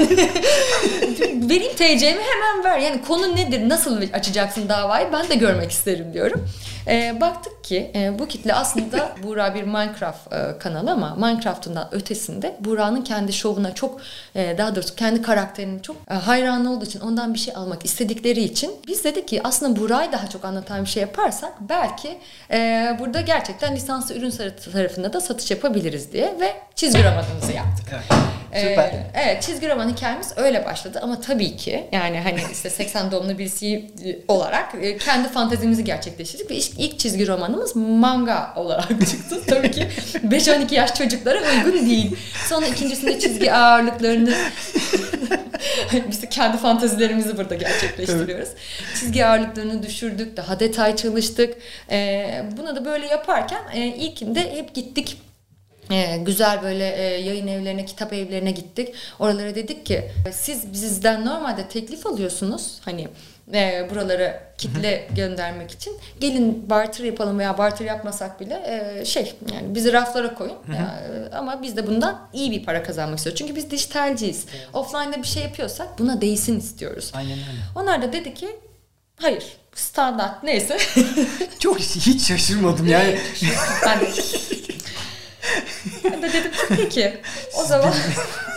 [1.35, 2.79] Vereyim TC'mi hemen ver.
[2.79, 3.69] Yani konu nedir?
[3.69, 5.09] Nasıl açacaksın davayı?
[5.13, 6.49] Ben de görmek isterim diyorum.
[6.87, 12.57] E, baktık ki e, bu kitle aslında Buğra bir Minecraft e, kanalı ama Minecraft'ından ötesinde
[12.61, 14.01] Buğra'nın kendi şovuna çok
[14.35, 18.41] e, daha doğrusu kendi karakterinin çok e, hayran olduğu için ondan bir şey almak istedikleri
[18.41, 22.19] için biz dedik ki aslında Buğra'yı daha çok anlatan bir şey yaparsak belki
[22.51, 24.31] e, burada gerçekten lisanslı ürün
[24.73, 28.00] tarafında da satış yapabiliriz diye ve çizgi romanımızı yaptık.
[28.55, 28.85] Süper.
[28.85, 33.39] Ee, evet çizgi roman hikayemiz öyle başladı ama tabii ki yani hani işte 80 doğumlu
[33.39, 33.91] birisi
[34.29, 39.43] olarak e, kendi fantezimizi gerçekleştirdik ve ilk, ilk çizgi romanımız manga olarak çıktı.
[39.47, 42.17] tabii ki 5-12 yaş çocuklara uygun değil.
[42.49, 44.35] Sonra ikincisinde çizgi ağırlıklarını
[46.11, 48.49] biz de kendi fantezilerimizi burada gerçekleştiriyoruz.
[48.49, 48.97] Evet.
[49.01, 51.55] Çizgi ağırlıklarını düşürdük, daha detay çalıştık.
[51.91, 55.17] Ee, bunu da böyle yaparken e, ilkinde hep gittik
[55.91, 58.95] ee, güzel böyle e, yayın evlerine, kitap evlerine gittik.
[59.19, 62.79] Oralara dedik ki siz bizden normalde teklif alıyorsunuz.
[62.81, 63.09] Hani
[63.55, 65.99] e, buralara kitle göndermek için.
[66.21, 70.57] Gelin barter yapalım veya barter yapmasak bile e, şey yani bizi raflara koyun.
[70.75, 73.39] Ya, ama biz de bundan iyi bir para kazanmak istiyoruz.
[73.39, 74.47] Çünkü biz dijitalciyiz.
[74.57, 74.69] Evet.
[74.73, 77.13] Offline'da bir şey yapıyorsak buna değsin istiyoruz.
[77.15, 77.61] Aynen öyle.
[77.77, 78.49] Onlar da dedi ki
[79.21, 79.45] Hayır.
[79.75, 80.79] Standart neyse.
[81.59, 83.19] Çok hiç şaşırmadım yani.
[83.87, 84.13] ben de.
[86.13, 87.21] Ben de dedim ki peki
[87.61, 87.95] o zaman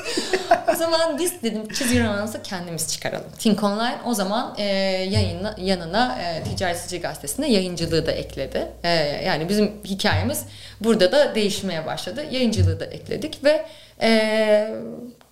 [0.73, 3.31] o zaman biz dedim çizgi romanımızı kendimiz çıkaralım.
[3.39, 8.67] Think Online o zaman e, yayına, yanına e, Ticaret Gazetesi'nde yayıncılığı da ekledi.
[8.83, 8.89] E,
[9.25, 10.45] yani bizim hikayemiz
[10.81, 12.25] burada da değişmeye başladı.
[12.31, 13.65] Yayıncılığı da ekledik ve
[14.01, 14.75] e,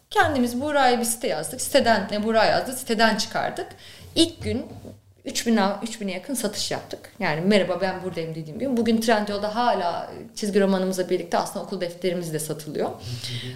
[0.09, 1.61] kendimiz Buğra'ya bir site yazdık.
[1.61, 3.67] Siteden ne Buğra yazdı siteden çıkardık.
[4.15, 4.65] İlk gün
[5.25, 6.99] 3000'e 3000'e yakın satış yaptık.
[7.19, 8.77] Yani merhaba ben buradayım dediğim gibi.
[8.77, 12.89] Bugün Trendyol'da hala çizgi romanımızla birlikte aslında okul defterimiz de satılıyor.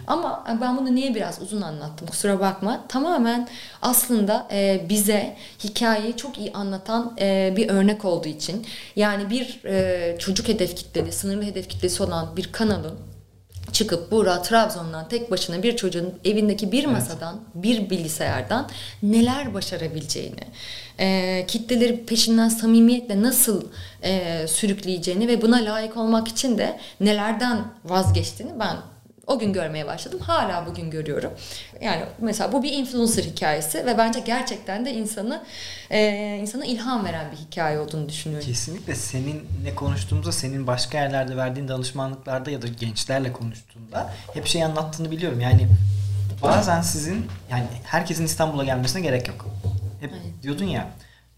[0.08, 2.86] Ama ben bunu niye biraz uzun anlattım kusura bakma.
[2.90, 3.48] Tamamen
[3.82, 8.66] aslında e, bize hikayeyi çok iyi anlatan e, bir örnek olduğu için.
[8.96, 13.15] Yani bir e, çocuk hedef kitleli, sınırlı hedef kitlesi olan bir kanalın
[13.76, 17.64] çıkıp Buğra Trabzon'dan tek başına bir çocuğun evindeki bir masadan, evet.
[17.64, 18.70] bir bilgisayardan
[19.04, 20.44] neler başarabileceğini,
[21.00, 23.64] e, kitleleri peşinden samimiyetle nasıl
[24.04, 28.78] e, sürükleyeceğini ve buna layık olmak için de nelerden vazgeçtiğini ben
[29.28, 30.20] o gün görmeye başladım.
[30.20, 31.32] Hala bugün görüyorum.
[31.82, 35.44] Yani mesela bu bir influencer hikayesi ve bence gerçekten de insanı
[35.92, 38.48] e, insana ilham veren bir hikaye olduğunu düşünüyorum.
[38.48, 44.64] Kesinlikle senin ne konuştuğumuzda senin başka yerlerde verdiğin danışmanlıklarda ya da gençlerle konuştuğunda hep şey
[44.64, 45.40] anlattığını biliyorum.
[45.40, 45.68] Yani
[46.44, 49.46] bazen sizin yani herkesin İstanbul'a gelmesine gerek yok.
[50.02, 50.26] Hep Aynen.
[50.44, 50.88] diyordun ya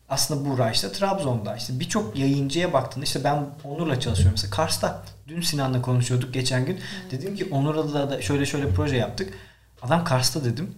[0.09, 1.55] aslında Buğra işte Trabzon'da.
[1.55, 4.33] İşte birçok yayıncıya baktığında işte ben Onur'la çalışıyorum.
[4.33, 6.79] Mesela Kars'ta dün Sinan'la konuşuyorduk geçen gün.
[7.11, 9.33] Dedim ki Onur'la da şöyle şöyle proje yaptık.
[9.81, 10.75] Adam Kars'ta dedim.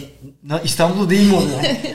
[0.64, 1.94] İstanbul'da değil mi o yani?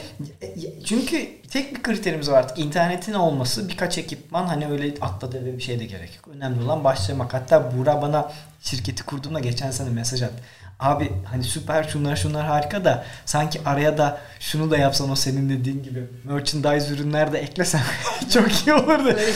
[0.86, 2.60] çünkü tek bir kriterimiz var artık.
[2.60, 6.36] İnternetin olması birkaç ekipman hani öyle atla deve bir şey de gerek yok.
[6.36, 7.34] Önemli olan başlamak.
[7.34, 10.44] Hatta Buğra bana şirketi kurduğumda geçen sene mesaj attı
[10.82, 15.50] abi hani süper şunlar şunlar harika da sanki araya da şunu da yapsan o senin
[15.50, 17.82] dediğin gibi merchandise ürünler de eklesen
[18.34, 19.06] çok iyi olurdu.
[19.06, 19.22] Böyle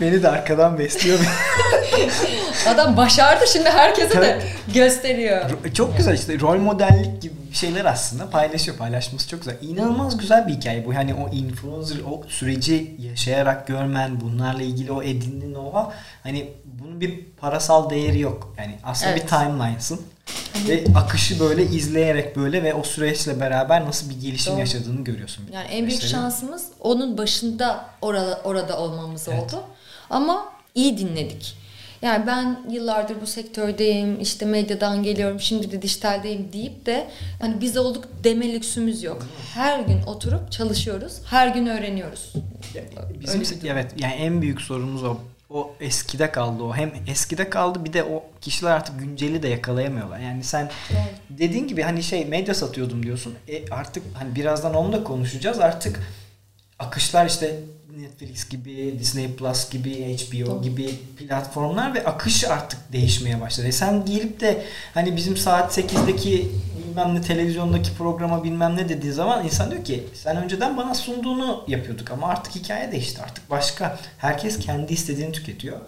[0.00, 1.18] Beni de arkadan besliyor.
[2.68, 4.42] Adam başardı şimdi herkese de
[4.74, 5.50] gösteriyor.
[5.74, 8.76] Çok güzel işte rol modellik gibi şeyler aslında paylaşıyor.
[8.76, 9.56] Paylaşması çok güzel.
[9.62, 10.94] İnanılmaz güzel bir hikaye bu.
[10.94, 17.24] Hani o influencer o süreci yaşayarak görmen, bunlarla ilgili o edindiğin o hani bunun bir
[17.24, 18.54] parasal değeri yok.
[18.58, 19.22] Yani aslında evet.
[19.22, 20.00] bir timeline'sın.
[20.68, 24.60] ve akışı böyle izleyerek böyle ve o süreçle beraber nasıl bir gelişim Doğru.
[24.60, 25.44] yaşadığını görüyorsun.
[25.52, 29.42] Yani en büyük şansımız onun başında orada orada olmamız evet.
[29.42, 29.62] oldu.
[30.10, 31.56] Ama iyi dinledik.
[32.02, 37.08] Yani ben yıllardır bu sektördeyim, işte medyadan geliyorum, şimdi de dijitaldeyim deyip de
[37.40, 39.26] hani biz olduk deme lüksümüz yok.
[39.54, 42.32] Her gün oturup çalışıyoruz, her gün öğreniyoruz.
[43.20, 45.16] Bizim evet yani en büyük sorumuz o.
[45.50, 46.76] O eskide kaldı o.
[46.76, 50.18] Hem eskide kaldı bir de o kişiler artık günceli de yakalayamıyorlar.
[50.18, 51.14] Yani sen evet.
[51.30, 53.34] dediğin gibi hani şey medya satıyordum diyorsun.
[53.48, 55.60] E artık hani birazdan onu da konuşacağız.
[55.60, 56.00] Artık
[56.78, 57.60] akışlar işte
[57.96, 60.62] Netflix gibi, Disney Plus gibi, HBO Doğru.
[60.62, 63.66] gibi platformlar ve akış artık değişmeye başladı.
[63.66, 66.48] E sen gelip de hani bizim saat 8'deki
[66.78, 71.64] bilmem ne televizyondaki programa bilmem ne dediği zaman insan diyor ki sen önceden bana sunduğunu
[71.68, 73.22] yapıyorduk ama artık hikaye değişti.
[73.22, 73.98] Artık başka.
[74.18, 75.80] Herkes kendi istediğini tüketiyor.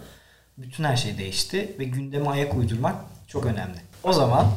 [0.57, 2.95] Bütün her şey değişti ve gündeme ayak uydurmak
[3.27, 3.77] çok önemli.
[4.03, 4.51] O zaman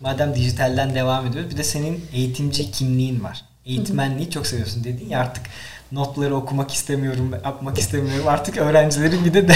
[0.00, 3.44] madem dijitalden devam ediyoruz bir de senin eğitimci kimliğin var.
[3.66, 5.46] Eğitmenliği çok seviyorsun dedin ya artık
[5.92, 8.28] notları okumak istemiyorum, yapmak istemiyorum.
[8.28, 9.54] Artık öğrencilerin bir de, de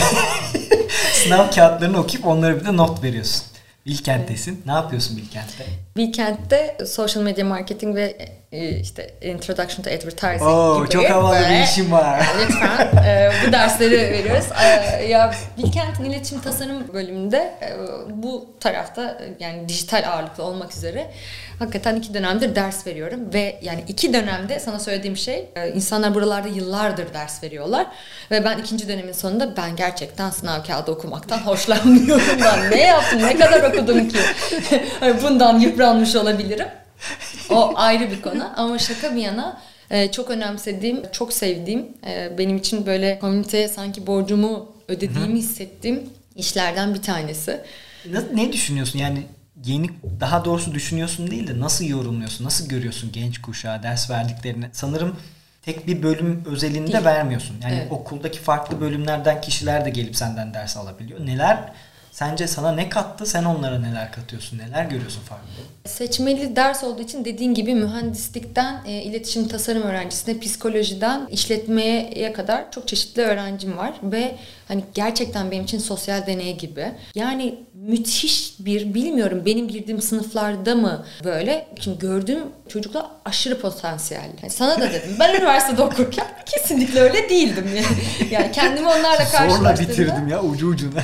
[1.13, 3.43] sınav kağıtlarını okuyup onlara bir de not veriyorsun.
[3.87, 4.63] Bilkent'tesin.
[4.67, 5.65] Ne yapıyorsun Bilkent'te?
[5.97, 8.29] Bilkent'te social media marketing ve
[8.81, 10.91] işte introduction to advertising Oo, gibi.
[10.91, 12.27] Çok havalı bir işim var.
[12.43, 14.47] Lütfen e, bu dersleri veriyoruz.
[14.99, 17.69] E, ya Bilkent'in iletişim tasarım bölümünde e,
[18.11, 21.11] bu tarafta yani dijital ağırlıklı olmak üzere
[21.59, 26.49] hakikaten iki dönemdir ders veriyorum ve yani iki dönemde sana söylediğim şey e, insanlar buralarda
[26.49, 27.87] yıllardır ders veriyorlar
[28.31, 33.37] ve ben ikinci dönemin sonunda ben gerçekten sınav kağıdı okumaktan hoşlanmıyorum ben ne yaptım ne
[33.37, 34.19] kadar okudum ki
[35.23, 36.69] bundan yıpranmış olabilirim
[37.51, 42.57] o ayrı bir konu ama şaka bir yana e, çok önemsediğim, çok sevdiğim, e, benim
[42.57, 46.03] için böyle komüniteye sanki borcumu ödediğimi hissettiğim
[46.37, 47.61] işlerden bir tanesi.
[48.11, 48.99] Ne, ne düşünüyorsun?
[48.99, 49.23] Yani
[49.65, 52.45] yeni daha doğrusu düşünüyorsun değil de nasıl yorumluyorsun?
[52.45, 54.67] Nasıl görüyorsun genç kuşağa ders verdiklerini?
[54.73, 55.17] Sanırım
[55.63, 57.05] tek bir bölüm özelinde değil.
[57.05, 57.57] vermiyorsun.
[57.63, 57.93] Yani evet.
[57.93, 61.27] okuldaki farklı bölümlerden kişiler de gelip senden ders alabiliyor.
[61.27, 61.73] Neler
[62.15, 63.27] Sence sana ne kattı?
[63.27, 64.59] Sen onlara neler katıyorsun?
[64.59, 65.47] Neler görüyorsun farklı?
[65.85, 72.89] Seçmeli ders olduğu için dediğin gibi mühendislikten e, iletişim tasarım öğrencisine, psikolojiden işletmeye kadar çok
[72.89, 74.37] çeşitli öğrencim var ve
[74.69, 76.93] hani gerçekten benim için sosyal deney gibi.
[77.15, 84.33] Yani müthiş bir bilmiyorum benim girdiğim sınıflarda mı böyle şimdi gördüğüm çocuklar aşırı potansiyelli.
[84.43, 85.17] Yani sana da dedim.
[85.21, 87.71] Ben üniversitede okurken kesinlikle öyle değildim.
[87.77, 89.77] Yani, yani kendimi onlarla karşılaştırdığımda.
[89.77, 91.01] Zorla bitirdim ya ucu ucuna.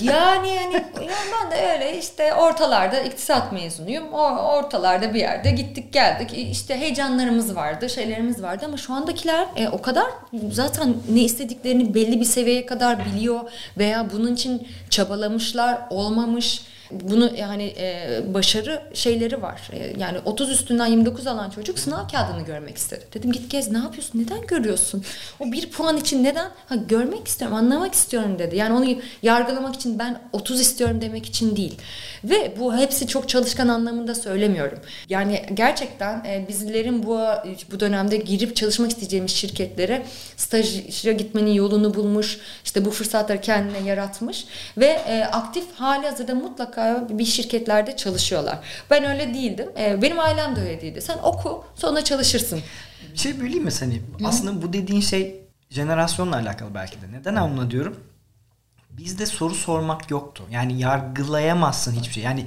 [0.00, 0.74] yani yani
[1.06, 4.12] ya ben de öyle işte ortalarda iktisat mezunuyum.
[4.12, 6.30] O ortalarda bir yerde gittik geldik.
[6.50, 10.06] İşte heyecanlarımız vardı, şeylerimiz vardı ama şu andakiler e, o kadar
[10.52, 13.40] zaten ne istediklerini belli bir seviyeye kadar biliyor
[13.78, 19.70] veya bunun için çabalamışlar, olmamış bunu yani e, başarı şeyleri var.
[19.72, 23.04] E, yani 30 üstünden 29 alan çocuk sınav kağıdını görmek istedi.
[23.14, 24.20] Dedim git gez ne yapıyorsun?
[24.20, 25.04] Neden görüyorsun?
[25.40, 26.50] O bir puan için neden?
[26.66, 28.56] Ha görmek istiyorum, anlamak istiyorum dedi.
[28.56, 31.78] Yani onu yargılamak için ben 30 istiyorum demek için değil.
[32.24, 34.78] Ve bu hepsi çok çalışkan anlamında söylemiyorum.
[35.08, 37.20] Yani gerçekten e, bizlerin bu
[37.72, 40.02] bu dönemde girip çalışmak isteyeceğimiz şirketlere
[40.36, 44.44] staja gitmenin yolunu bulmuş, işte bu fırsatları kendine yaratmış
[44.78, 46.77] ve e, aktif hali hazırda mutlaka
[47.10, 48.58] bir şirketlerde çalışıyorlar.
[48.90, 49.68] Ben öyle değildim.
[49.78, 51.00] E, benim ailem de öyle değildi.
[51.00, 52.60] Sen oku, sonra çalışırsın.
[53.12, 53.94] Bir şey böleyim mi seni?
[53.94, 54.00] Hı.
[54.24, 57.12] Aslında bu dediğin şey jenerasyonla alakalı belki de.
[57.12, 57.96] Neden onu diyorum?
[58.98, 60.44] bizde soru sormak yoktu.
[60.50, 62.22] Yani yargılayamazsın hiçbir şey.
[62.22, 62.46] Yani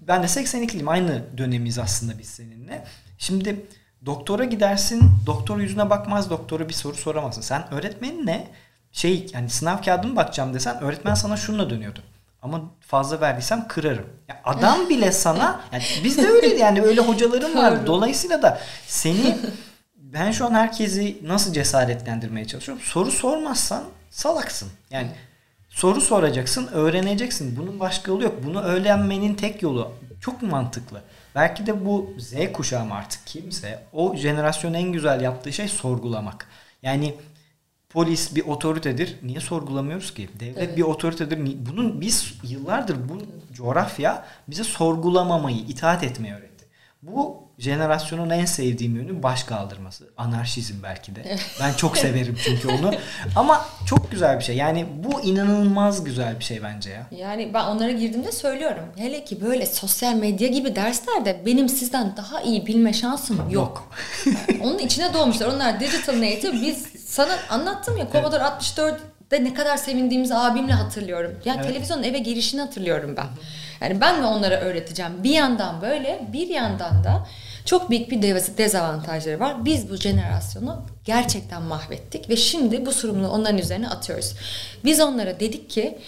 [0.00, 0.90] ben de 82'liyim.
[0.90, 2.84] Aynı dönemiz aslında biz seninle.
[3.18, 3.66] Şimdi
[4.06, 5.10] doktora gidersin.
[5.26, 6.30] Doktor yüzüne bakmaz.
[6.30, 7.42] Doktora bir soru soramazsın.
[7.42, 8.48] Sen öğretmeninle
[8.92, 12.00] şey yani sınav kağıdımı bakacağım desen öğretmen sana şununla dönüyordu.
[12.42, 14.06] Ama fazla verdiysem kırarım.
[14.28, 17.86] Yani adam bile sana yani biz de öyleydi yani öyle hocalarım var.
[17.86, 19.36] Dolayısıyla da seni
[19.96, 22.84] ben şu an herkesi nasıl cesaretlendirmeye çalışıyorum?
[22.84, 24.68] Soru sormazsan salaksın.
[24.90, 25.10] Yani
[25.76, 27.56] Soru soracaksın, öğreneceksin.
[27.56, 28.34] Bunun başka yolu yok.
[28.44, 31.02] Bunu öğrenmenin tek yolu çok mantıklı.
[31.34, 36.46] Belki de bu Z kuşağı artık kimse o jenerasyonun en güzel yaptığı şey sorgulamak.
[36.82, 37.14] Yani
[37.96, 39.16] polis bir otoritedir.
[39.22, 40.28] Niye sorgulamıyoruz ki?
[40.40, 40.76] Devlet evet.
[40.76, 41.56] bir otoritedir.
[41.70, 46.66] Bunun biz yıllardır bu coğrafya bize sorgulamamayı, itaat etmeyi öğretti.
[47.02, 50.04] Bu jenerasyonun en sevdiğim yönü baş kaldırması.
[50.16, 51.36] Anarşizm belki de.
[51.60, 52.90] Ben çok severim çünkü onu.
[53.36, 54.56] Ama çok güzel bir şey.
[54.56, 57.06] Yani bu inanılmaz güzel bir şey bence ya.
[57.10, 58.84] Yani ben onlara girdiğimde söylüyorum.
[58.96, 63.52] Hele ki böyle sosyal medya gibi derslerde benim sizden daha iyi bilme şansım yok.
[63.52, 63.90] yok.
[64.26, 65.46] yani onun içine doğmuşlar.
[65.46, 66.52] Onlar digital native.
[66.52, 68.52] Biz sana anlattım ya Commodore evet.
[68.52, 71.40] 64 de ne kadar sevindiğimizi abimle hatırlıyorum.
[71.44, 71.68] Yani evet.
[71.68, 73.26] televizyonun eve girişini hatırlıyorum ben.
[73.80, 75.12] Yani ben mi onlara öğreteceğim?
[75.24, 77.26] Bir yandan böyle, bir yandan da
[77.66, 78.22] çok büyük bir
[78.58, 79.64] dezavantajları var.
[79.64, 84.34] Biz bu jenerasyonu gerçekten mahvettik ve şimdi bu sorumluluğu onların üzerine atıyoruz.
[84.84, 85.98] Biz onlara dedik ki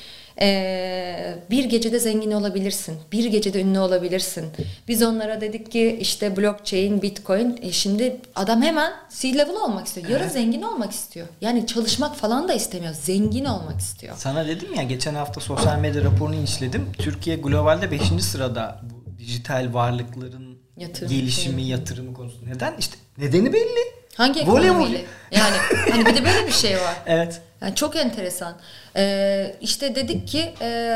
[0.40, 2.98] ee, bir gecede zengin olabilirsin.
[3.12, 4.46] Bir gecede ünlü olabilirsin.
[4.88, 7.58] Biz onlara dedik ki işte blockchain, bitcoin.
[7.62, 10.08] E şimdi adam hemen C-level olmak istiyor.
[10.08, 10.32] Yarın evet.
[10.32, 11.26] zengin olmak istiyor.
[11.40, 12.94] Yani çalışmak falan da istemiyor.
[12.94, 14.14] Zengin olmak istiyor.
[14.18, 16.92] Sana dedim ya geçen hafta sosyal medya raporunu işledim.
[16.98, 18.02] Türkiye globalde 5.
[18.20, 20.47] sırada bu dijital varlıkların
[20.78, 21.70] Yatırım, gelişimi, şey.
[21.70, 22.50] yatırımı konusunda.
[22.50, 22.74] Neden?
[22.78, 23.98] İşte nedeni belli.
[24.14, 25.04] Hangi ekonomiyle?
[25.30, 25.56] Yani
[25.90, 26.94] hani bir de böyle bir şey var.
[27.06, 27.40] evet.
[27.60, 28.56] Yani çok enteresan.
[28.96, 30.94] Ee, işte dedik ki e,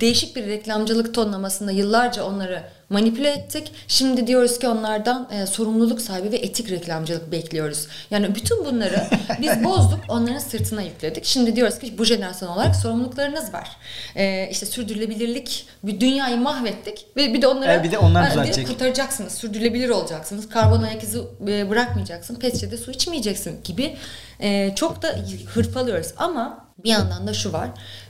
[0.00, 3.72] değişik bir reklamcılık tonlamasında yıllarca onları manipüle ettik.
[3.88, 7.86] Şimdi diyoruz ki onlardan e, sorumluluk sahibi ve etik reklamcılık bekliyoruz.
[8.10, 9.06] Yani bütün bunları
[9.40, 11.24] biz bozduk, onların sırtına yükledik.
[11.24, 13.68] Şimdi diyoruz ki bu jenerasyon olarak sorumluluklarınız var.
[14.16, 18.68] E, işte sürdürülebilirlik, bir dünyayı mahvettik ve bir de onları e, bir de onlar düzeltecek.
[18.68, 19.32] kurtaracaksınız.
[19.32, 20.48] Sürdürülebilir olacaksınız.
[20.48, 22.34] Karbon ayak izi e, bırakmayacaksın.
[22.34, 23.96] Pet su içmeyeceksin gibi
[24.40, 25.08] e, çok da
[25.54, 26.08] hırpalıyoruz.
[26.16, 27.68] Ama bir yandan da şu var.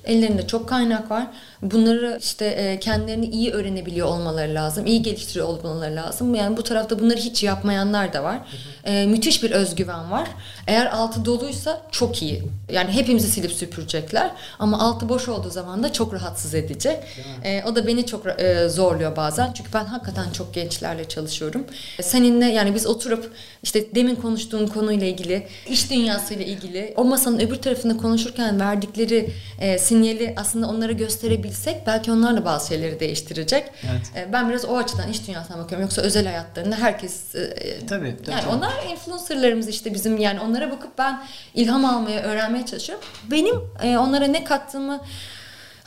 [0.09, 1.27] Ellerinde çok kaynak var.
[1.63, 4.87] Bunları işte e, kendilerini iyi öğrenebiliyor olmaları lazım.
[4.87, 6.35] iyi geliştiriyor olmaları lazım.
[6.35, 8.39] Yani bu tarafta bunları hiç yapmayanlar da var.
[8.85, 10.29] E, müthiş bir özgüven var.
[10.67, 12.43] Eğer altı doluysa çok iyi.
[12.73, 14.31] Yani hepimizi silip süpürecekler.
[14.59, 17.01] Ama altı boş olduğu zaman da çok rahatsız edici.
[17.45, 18.25] E, o da beni çok
[18.69, 19.53] zorluyor bazen.
[19.53, 21.65] Çünkü ben hakikaten çok gençlerle çalışıyorum.
[22.03, 27.57] Seninle yani biz oturup işte demin konuştuğun konuyla ilgili, iş dünyasıyla ilgili o masanın öbür
[27.57, 33.65] tarafında konuşurken verdikleri e, sinyali aslında onlara gösterebilsek belki onlar da bazı şeyleri değiştirecek.
[33.91, 34.29] Evet.
[34.29, 35.83] E, ben biraz o açıdan iş dünyasına bakıyorum.
[35.83, 38.57] Yoksa özel hayatlarında herkes e, tabii, tabii, yani tabii.
[38.57, 41.23] onlar influencerlarımız işte bizim yani onlara bakıp ben
[41.55, 43.05] ilham almaya, öğrenmeye çalışıyorum.
[43.31, 45.01] Benim e, onlara ne kattığımı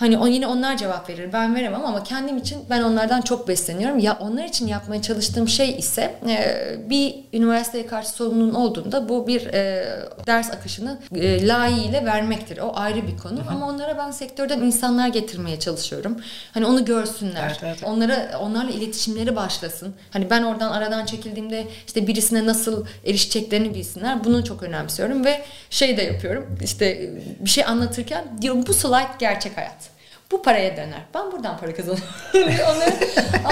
[0.01, 1.33] Hani o yine onlar cevap verir.
[1.33, 3.99] Ben veremem ama kendim için ben onlardan çok besleniyorum.
[3.99, 9.45] Ya onlar için yapmaya çalıştığım şey ise e, bir üniversiteye karşı sorumluluğun olduğunda bu bir
[9.53, 9.85] e,
[10.27, 12.57] ders akışını e, layığıyla vermektir.
[12.57, 13.39] O ayrı bir konu.
[13.39, 13.49] Hı hı.
[13.49, 16.17] Ama onlara ben sektörden insanlar getirmeye çalışıyorum.
[16.53, 17.47] Hani onu görsünler.
[17.47, 17.83] Evet, evet.
[17.83, 19.93] Onlara onlarla iletişimleri başlasın.
[20.11, 24.23] Hani ben oradan aradan çekildiğimde işte birisine nasıl erişeceklerini bilsinler.
[24.23, 26.57] Bunu çok önemsiyorum ve şey de yapıyorum.
[26.63, 27.09] İşte
[27.39, 29.90] bir şey anlatırken diyorum bu slide gerçek hayat
[30.31, 31.01] bu paraya döner.
[31.13, 32.09] Ben buradan para kazanıyorum.
[32.75, 32.95] Onları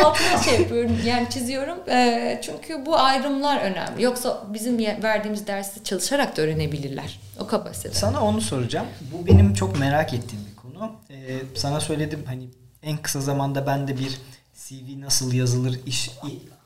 [0.06, 0.98] altına şey yapıyorum.
[1.06, 1.90] Yani çiziyorum.
[1.90, 4.04] E, çünkü bu ayrımlar önemli.
[4.04, 7.20] Yoksa bizim verdiğimiz dersi çalışarak da öğrenebilirler.
[7.40, 7.92] O kapasite.
[7.92, 8.88] Sana onu soracağım.
[9.12, 10.92] Bu benim çok merak ettiğim bir konu.
[11.10, 11.16] Ee,
[11.56, 12.50] sana söyledim hani
[12.84, 14.18] en kısa zamanda ben de bir
[14.56, 16.12] CV nasıl yazılır, iş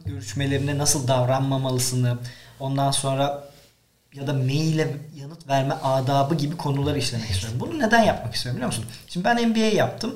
[0.05, 2.17] görüşmelerinde nasıl davranmamalısını,
[2.59, 3.43] ondan sonra
[4.13, 7.59] ya da maile yanıt verme adabı gibi konular işlemek istiyorum.
[7.59, 8.85] Bunu neden yapmak istiyorum biliyor musun?
[9.07, 10.15] Şimdi ben MBA yaptım.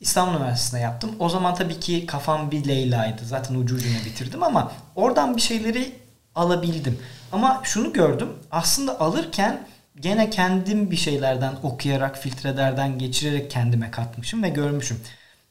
[0.00, 1.10] İstanbul Üniversitesi'nde yaptım.
[1.18, 3.24] O zaman tabii ki kafam bir Leyla'ydı.
[3.24, 5.92] Zaten ucu ucuna bitirdim ama oradan bir şeyleri
[6.34, 6.98] alabildim.
[7.32, 8.28] Ama şunu gördüm.
[8.50, 9.66] Aslında alırken
[10.00, 15.00] gene kendim bir şeylerden okuyarak, filtrelerden geçirerek kendime katmışım ve görmüşüm.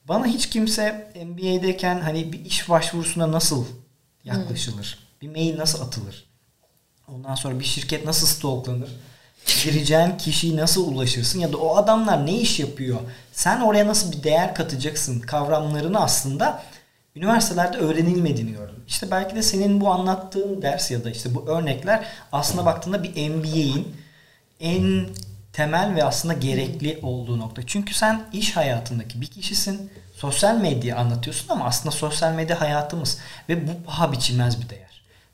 [0.05, 3.65] Bana hiç kimse MBA'deyken hani bir iş başvurusuna nasıl
[4.23, 4.97] yaklaşılır?
[4.99, 5.21] Hmm.
[5.21, 6.26] Bir mail nasıl atılır?
[7.07, 8.89] Ondan sonra bir şirket nasıl stalklanır?
[9.63, 12.99] Gireceğin kişiyi nasıl ulaşırsın ya da o adamlar ne iş yapıyor?
[13.31, 16.63] Sen oraya nasıl bir değer katacaksın kavramlarını aslında
[17.15, 18.83] üniversitelerde öğrenilmediğini gördüm.
[18.87, 23.29] İşte belki de senin bu anlattığın ders ya da işte bu örnekler aslında baktığında bir
[23.29, 23.95] MBA'in
[24.59, 25.09] en
[25.53, 27.61] temel ve aslında gerekli olduğu nokta.
[27.67, 29.91] Çünkü sen iş hayatındaki bir kişisin.
[30.15, 33.17] Sosyal medya anlatıyorsun ama aslında sosyal medya hayatımız
[33.49, 34.86] ve bu paha biçilmez bir değer.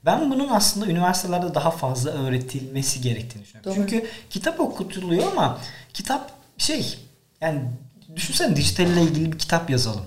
[0.05, 3.71] Ben bunun aslında üniversitelerde daha fazla öğretilmesi gerektiğini düşünüyorum.
[3.71, 3.75] Doğru.
[3.75, 5.57] Çünkü kitap okutuluyor ama
[5.93, 6.97] kitap şey
[7.41, 7.61] yani
[8.15, 10.05] düşünsene dijitalle ilgili bir kitap yazalım.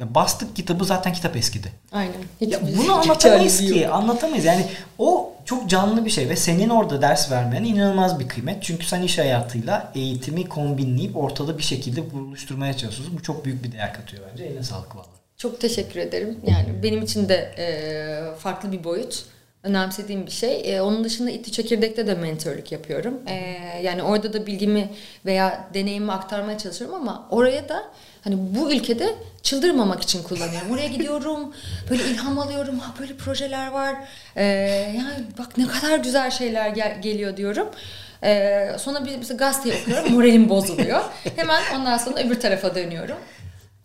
[0.00, 1.72] Ya bastık kitabı zaten kitap eskidi.
[1.92, 2.14] Aynen.
[2.40, 3.88] Hiç ya bunu anlatamayız ki.
[3.88, 4.44] Anlatamayız.
[4.44, 4.66] Yani
[4.98, 8.62] o çok canlı bir şey ve senin orada ders vermen inanılmaz bir kıymet.
[8.62, 13.18] Çünkü sen iş hayatıyla eğitimi kombinleyip ortada bir şekilde buluşturmaya çalışıyorsun.
[13.18, 14.44] Bu çok büyük bir değer katıyor bence.
[14.44, 15.21] Eline sağlık valla.
[15.36, 16.38] Çok teşekkür ederim.
[16.46, 19.24] Yani benim için de e, farklı bir boyut
[19.62, 20.74] önemsediğim bir şey.
[20.76, 23.20] E, onun dışında İTÜ Çekirdek'te de mentorluk yapıyorum.
[23.26, 23.34] E,
[23.82, 24.90] yani orada da bilgimi
[25.26, 27.84] veya deneyimi aktarmaya çalışıyorum ama oraya da
[28.24, 30.70] hani bu ülkede çıldırmamak için kullanıyorum.
[30.70, 31.54] Oraya gidiyorum,
[31.90, 32.78] böyle ilham alıyorum.
[32.78, 33.94] Ha böyle projeler var.
[34.36, 34.44] E,
[34.96, 37.68] yani bak ne kadar güzel şeyler gel- geliyor diyorum.
[38.24, 41.00] Ee, sonra bir, bir gazeteyi okuyorum, moralim bozuluyor.
[41.36, 43.16] Hemen ondan sonra öbür tarafa dönüyorum.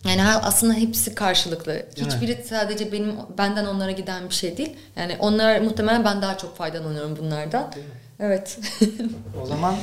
[0.07, 1.85] Yani aslında hepsi karşılıklı.
[1.97, 4.75] Hiçbiri sadece benim benden onlara giden bir şey değil.
[4.95, 7.73] Yani onlar muhtemelen ben daha çok faydalanıyorum bunlardan.
[8.19, 8.59] Evet.
[9.43, 9.75] o zaman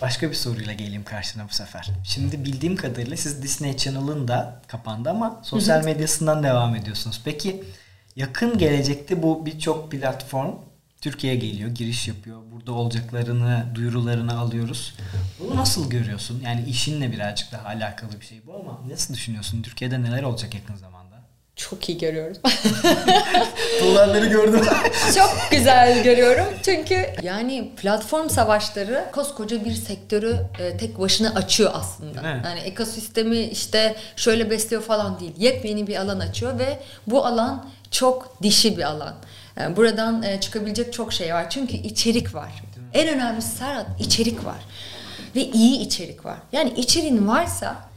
[0.00, 1.90] başka bir soruyla geleyim karşına bu sefer.
[2.04, 7.20] Şimdi bildiğim kadarıyla siz Disney Channel'ın da kapandı ama sosyal medyasından devam ediyorsunuz.
[7.24, 7.64] Peki
[8.16, 10.54] yakın gelecekte bu birçok platform
[11.02, 12.38] Türkiye'ye geliyor, giriş yapıyor.
[12.52, 14.94] Burada olacaklarını, duyurularını alıyoruz.
[15.40, 16.42] Bunu nasıl görüyorsun?
[16.44, 19.62] Yani işinle birazcık daha alakalı bir şey bu ama nasıl düşünüyorsun?
[19.62, 21.16] Türkiye'de neler olacak yakın zamanda?
[21.56, 22.36] Çok iyi görüyorum.
[23.80, 24.60] Dolarları gördüm.
[25.14, 26.44] Çok güzel görüyorum.
[26.62, 32.28] Çünkü yani platform savaşları koskoca bir sektörü e, tek başına açıyor aslında.
[32.28, 35.32] Yani ekosistemi işte şöyle besliyor falan değil.
[35.36, 39.14] Yepyeni bir alan açıyor ve bu alan çok dişi bir alan.
[39.56, 41.50] Yani buradan e, çıkabilecek çok şey var.
[41.50, 42.52] Çünkü içerik var.
[42.92, 44.58] En önemlisi Serhat içerik var.
[45.36, 46.38] Ve iyi içerik var.
[46.52, 47.91] Yani içeriğin varsa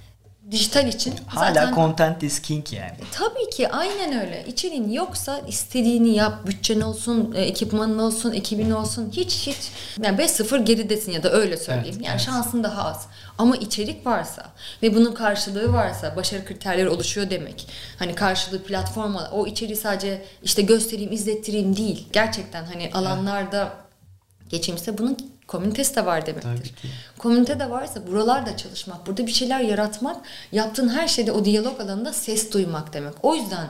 [0.52, 2.92] dijital için hala zaten, content is king yani.
[2.92, 4.46] E, tabii ki aynen öyle.
[4.48, 9.12] İçeriğin yoksa istediğini yap, bütçen olsun, e, ekipmanın olsun, ekibin olsun.
[9.12, 11.96] Hiç hiç yani 5-0 geridesin ya da öyle söyleyeyim.
[11.96, 12.22] Evet, yani evet.
[12.22, 13.08] şansın daha az.
[13.38, 14.46] Ama içerik varsa
[14.84, 17.68] ve bunun karşılığı varsa başarı kriterleri oluşuyor demek.
[18.00, 22.08] Hani karşılığı platform o içeriği sadece işte göstereyim, izlettireyim değil.
[22.14, 23.74] Gerçekten hani alanlarda
[24.50, 26.74] geçimse bunun komünitesi de var demektir.
[27.18, 30.18] Komünite de varsa buralarda çalışmak, burada bir şeyler yaratmak,
[30.52, 33.14] yaptığın her şeyde o diyalog alanında ses duymak demek.
[33.24, 33.68] O yüzden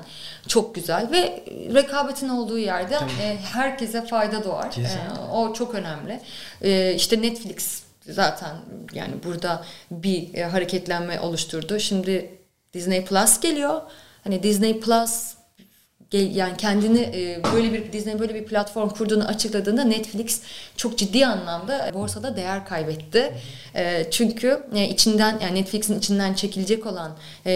[0.48, 4.66] çok güzel ve rekabetin olduğu yerde e, herkese fayda doğar.
[4.66, 6.22] E, o çok önemli.
[6.62, 8.56] E, işte Netflix zaten
[8.94, 11.80] yani burada bir e, hareketlenme oluşturdu.
[11.80, 12.40] Şimdi
[12.74, 13.82] Disney Plus geliyor.
[14.24, 15.35] Hani Disney Plus
[16.18, 20.42] yani kendini e, böyle bir Disney böyle bir platform kurduğunu açıkladığında Netflix
[20.78, 23.34] çok ciddi anlamda borsada değer kaybetti.
[23.76, 27.12] E, çünkü e, içinden yani Netflix'in içinden çekilecek olan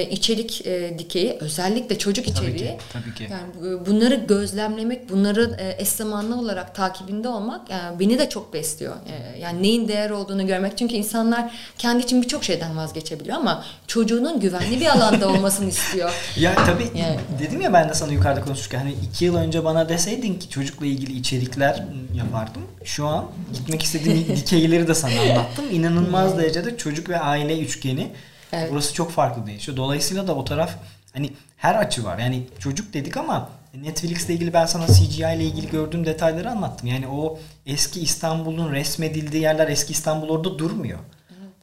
[0.09, 0.65] içerik
[0.97, 3.27] dikeyi özellikle çocuk içeriği tabii ki, tabii ki.
[3.31, 8.95] yani bunları gözlemlemek, bunları eş zamanlı olarak takibinde olmak yani beni de çok besliyor.
[9.39, 10.77] Yani neyin değer olduğunu görmek.
[10.77, 16.11] Çünkü insanlar kendi için birçok şeyden vazgeçebiliyor ama çocuğunun güvenli bir alanda olmasını istiyor.
[16.37, 17.19] Ya tabii yani.
[17.39, 20.85] dedim ya ben de sana yukarıda konuşurken hani iki yıl önce bana deseydin ki çocukla
[20.85, 22.61] ilgili içerikler yapardım.
[22.83, 25.65] Şu an gitmek istediğim dikeyleri de sana anlattım.
[25.71, 28.11] İnanılmaz derecede çocuk ve aile üçgeni.
[28.53, 28.69] Evet.
[28.71, 29.77] Burası çok farklı değişiyor.
[29.77, 30.75] Dolayısıyla da o taraf
[31.13, 32.17] hani her açı var.
[32.17, 36.87] Yani çocuk dedik ama Netflix ile ilgili ben sana CGI ile ilgili gördüğüm detayları anlattım.
[36.87, 40.99] Yani o eski İstanbul'un resmedildiği yerler eski İstanbul orada durmuyor.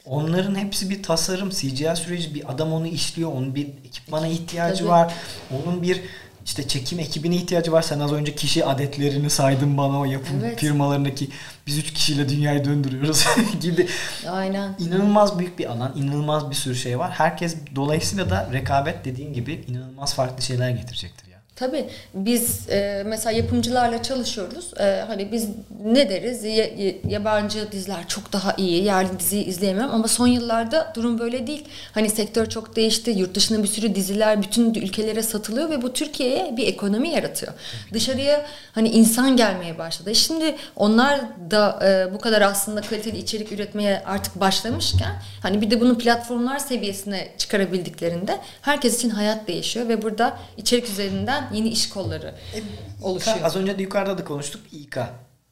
[0.09, 2.35] Onların hepsi bir tasarım, CGI süreci.
[2.35, 3.31] Bir adam onu işliyor.
[3.31, 4.89] Onun bir ekipmana ihtiyacı Tabii.
[4.89, 5.13] var.
[5.51, 6.01] Onun bir
[6.47, 7.81] işte çekim ekibine ihtiyacı var.
[7.81, 10.59] Sen az önce kişi adetlerini saydın bana o yapım evet.
[10.59, 11.29] firmalarındaki
[11.67, 13.25] biz üç kişiyle dünyayı döndürüyoruz
[13.61, 13.87] gibi.
[14.29, 14.75] Aynen.
[14.79, 17.11] İnanılmaz büyük bir alan, inanılmaz bir sürü şey var.
[17.11, 21.27] Herkes dolayısıyla da rekabet dediğin gibi inanılmaz farklı şeyler getirecektir.
[21.59, 24.73] Tabii biz e, mesela yapımcılarla çalışıyoruz.
[24.79, 25.47] E, hani biz
[25.83, 26.43] ne deriz?
[26.43, 28.83] Y- yabancı diziler çok daha iyi.
[28.83, 31.65] Yerli diziyi izleyemem ama son yıllarda durum böyle değil.
[31.93, 33.11] Hani sektör çok değişti.
[33.11, 37.53] Yurt dışında bir sürü diziler bütün ülkelere satılıyor ve bu Türkiye'ye bir ekonomi yaratıyor.
[37.93, 40.15] Dışarıya hani insan gelmeye başladı.
[40.15, 45.81] Şimdi onlar da e, bu kadar aslında kaliteli içerik üretmeye artık başlamışken hani bir de
[45.81, 52.35] bunu platformlar seviyesine çıkarabildiklerinde herkes için hayat değişiyor ve burada içerik üzerinden yeni iş kolları
[52.55, 52.59] e,
[53.01, 53.37] oluşuyor.
[53.43, 54.97] Az önce de yukarıda da konuştuk İK.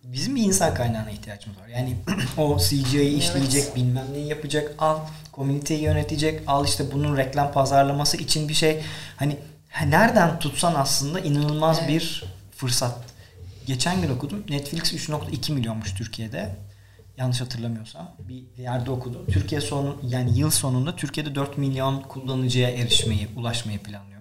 [0.03, 1.67] Bizim bir insan kaynağına ihtiyacımız var.
[1.67, 1.95] Yani
[2.37, 3.75] o CGI'yi işleyecek, evet.
[3.75, 4.99] bilmem neyi yapacak, al
[5.31, 8.83] komüniteyi yönetecek, al işte bunun reklam pazarlaması için bir şey.
[9.15, 9.37] Hani
[9.85, 11.89] nereden tutsan aslında inanılmaz evet.
[11.89, 12.99] bir fırsat.
[13.65, 14.43] Geçen gün okudum.
[14.49, 16.55] Netflix 3.2 milyonmuş Türkiye'de.
[17.17, 19.25] Yanlış hatırlamıyorsam bir yerde okudum.
[19.25, 24.14] Türkiye sonu yani yıl sonunda Türkiye'de 4 milyon kullanıcıya erişmeyi, ulaşmayı planlıyor.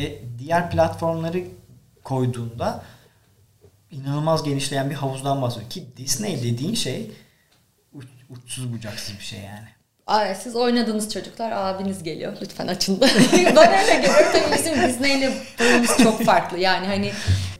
[0.00, 1.44] E, diğer platformları
[2.04, 2.82] koyduğunda
[3.90, 5.70] inanılmaz genişleyen bir havuzdan bahsediyor.
[5.70, 7.10] Ki Disney dediğin şey
[7.92, 9.68] uç, uçsuz bucaksız bir şey yani.
[10.06, 12.36] Ay, siz oynadığınız çocuklar abiniz geliyor.
[12.42, 13.00] Lütfen açın.
[13.56, 14.14] Bana öyle geliyor.
[14.32, 16.58] Tabii bizim Disney ile bağımız çok farklı.
[16.58, 17.12] Yani hani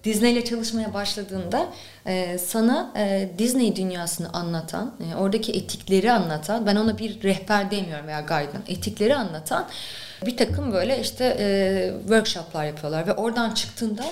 [0.05, 1.66] Disney ile çalışmaya başladığında
[2.07, 8.07] e, sana e, Disney dünyasını anlatan, e, oradaki etikleri anlatan, ben ona bir rehber demiyorum
[8.07, 9.68] veya guide, etikleri anlatan
[10.26, 14.04] bir takım böyle işte e, workshoplar yapıyorlar ve oradan çıktığında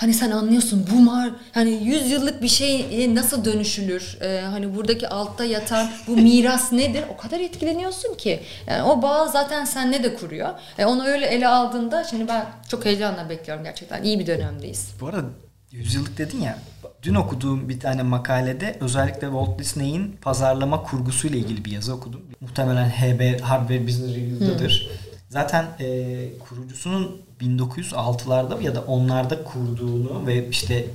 [0.00, 4.18] hani sen anlıyorsun bu mar hani 100 yıllık bir şey nasıl dönüşülür?
[4.20, 7.04] Ee, hani buradaki altta yatan bu miras nedir?
[7.14, 8.40] O kadar etkileniyorsun ki.
[8.66, 10.48] Yani o bağ zaten senle de kuruyor.
[10.78, 14.02] E, onu öyle ele aldığında şimdi ben çok heyecanla bekliyorum gerçekten.
[14.02, 14.90] İyi bir dönemdeyiz.
[15.00, 15.28] Bu arada
[15.70, 16.58] 100 yıllık dedin ya.
[17.02, 22.22] Dün okuduğum bir tane makalede özellikle Walt Disney'in pazarlama kurgusuyla ilgili bir yazı okudum.
[22.40, 24.88] Muhtemelen HB Hardware Business Review'dadır.
[24.90, 25.09] Hmm.
[25.30, 30.86] Zaten e, kurucusunun 1906'larda ya da onlarda kurduğunu ve işte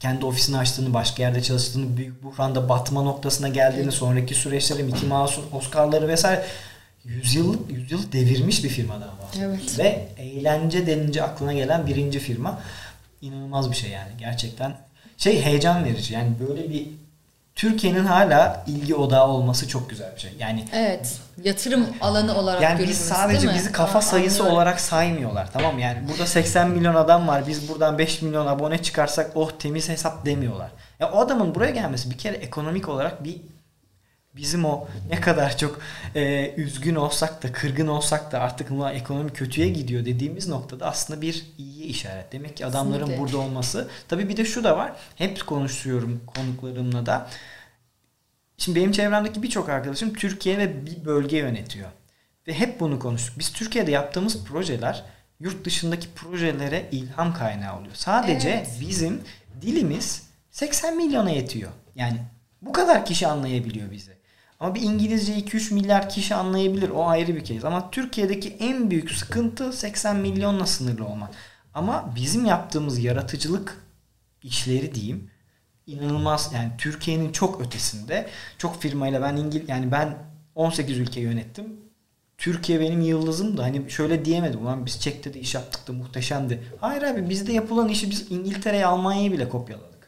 [0.00, 5.44] kendi ofisini açtığını, başka yerde çalıştığını, büyük buhranda batma noktasına geldiğini, sonraki süreçleri, Mickey Mouse'un
[5.52, 6.46] Oscar'ları vesaire
[7.04, 9.60] yüzyıl, yüzyıl devirmiş bir firmadan bahsediyoruz.
[9.60, 9.78] Evet.
[9.78, 12.60] Ve eğlence denince aklına gelen birinci firma.
[13.22, 14.76] inanılmaz bir şey yani gerçekten.
[15.16, 16.86] Şey heyecan verici yani böyle bir
[17.60, 20.32] Türkiye'nin hala ilgi odağı olması çok güzel bir şey.
[20.38, 21.18] Yani Evet.
[21.44, 24.56] Yatırım alanı olarak Yani biz sadece bizi kafa Aa, sayısı anlıyorum.
[24.56, 25.52] olarak saymıyorlar.
[25.52, 27.46] Tamam yani burada 80 milyon adam var.
[27.46, 30.70] Biz buradan 5 milyon abone çıkarsak oh temiz hesap demiyorlar.
[31.00, 33.36] Ya o adamın buraya gelmesi bir kere ekonomik olarak bir
[34.36, 35.80] bizim o ne kadar çok
[36.14, 41.20] e, üzgün olsak da kırgın olsak da artık bu ekonomi kötüye gidiyor dediğimiz noktada aslında
[41.20, 42.32] bir iyi işaret.
[42.32, 43.22] Demek ki adamların Kesinlikle.
[43.22, 43.88] burada olması.
[44.08, 44.92] Tabii bir de şu da var.
[45.16, 47.30] Hep konuşuyorum konuklarımla da.
[48.58, 51.88] Şimdi benim çevremdeki birçok arkadaşım Türkiye ve bir bölge yönetiyor.
[52.48, 53.38] Ve hep bunu konuştuk.
[53.38, 55.04] Biz Türkiye'de yaptığımız projeler
[55.40, 57.94] yurt dışındaki projelere ilham kaynağı oluyor.
[57.94, 58.76] Sadece evet.
[58.80, 59.20] bizim
[59.62, 61.70] dilimiz 80 milyona yetiyor.
[61.94, 62.18] Yani
[62.62, 64.19] bu kadar kişi anlayabiliyor bizi.
[64.60, 66.90] Ama bir İngilizce 2-3 milyar kişi anlayabilir.
[66.90, 67.64] O ayrı bir kez.
[67.64, 71.30] Ama Türkiye'deki en büyük sıkıntı 80 milyonla sınırlı olmak.
[71.74, 73.76] Ama bizim yaptığımız yaratıcılık
[74.42, 75.30] işleri diyeyim
[75.86, 80.18] inanılmaz yani Türkiye'nin çok ötesinde çok firmayla ben İngil yani ben
[80.54, 81.66] 18 ülke yönettim.
[82.38, 84.62] Türkiye benim yıldızım da hani şöyle diyemedim.
[84.62, 86.62] Ulan biz çekte de iş yaptık da muhteşemdi.
[86.80, 89.99] Hayır abi bizde yapılan işi biz İngiltere'ye Almanya'yı bile kopyaladık.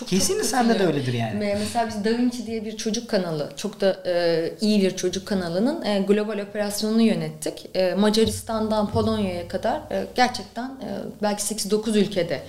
[0.00, 1.56] Çok Kesin çok sende de öyledir yani.
[1.58, 5.84] Mesela biz Da Vinci diye bir çocuk kanalı, çok da e, iyi bir çocuk kanalının
[5.84, 7.66] e, global operasyonunu yönettik.
[7.74, 10.88] E, Macaristan'dan Polonya'ya kadar e, gerçekten e,
[11.22, 12.42] belki 8-9 ülkede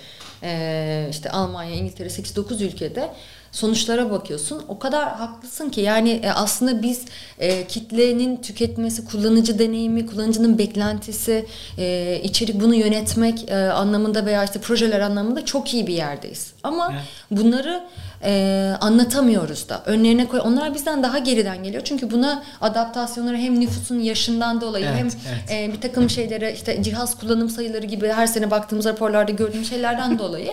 [0.43, 3.09] e, işte Almanya, İngiltere 8-9 ülkede
[3.51, 4.63] sonuçlara bakıyorsun.
[4.67, 7.05] O kadar haklısın ki yani e, aslında biz
[7.39, 11.45] e, kitlenin tüketmesi, kullanıcı deneyimi, kullanıcının beklentisi,
[11.77, 16.50] e, içerik bunu yönetmek e, anlamında veya işte projeler anlamında çok iyi bir yerdeyiz.
[16.63, 17.03] Ama Evet.
[17.31, 17.83] bunları
[18.23, 19.81] e, anlatamıyoruz da.
[19.85, 20.39] Önlerine koy.
[20.43, 21.83] Onlar bizden daha geriden geliyor.
[21.85, 25.69] Çünkü buna adaptasyonları hem nüfusun yaşından dolayı Evet, hem evet.
[25.69, 30.19] e, bir takım şeylere işte cihaz kullanım sayıları gibi her sene baktığımız raporlarda gördüğüm şeylerden
[30.19, 30.51] dolayı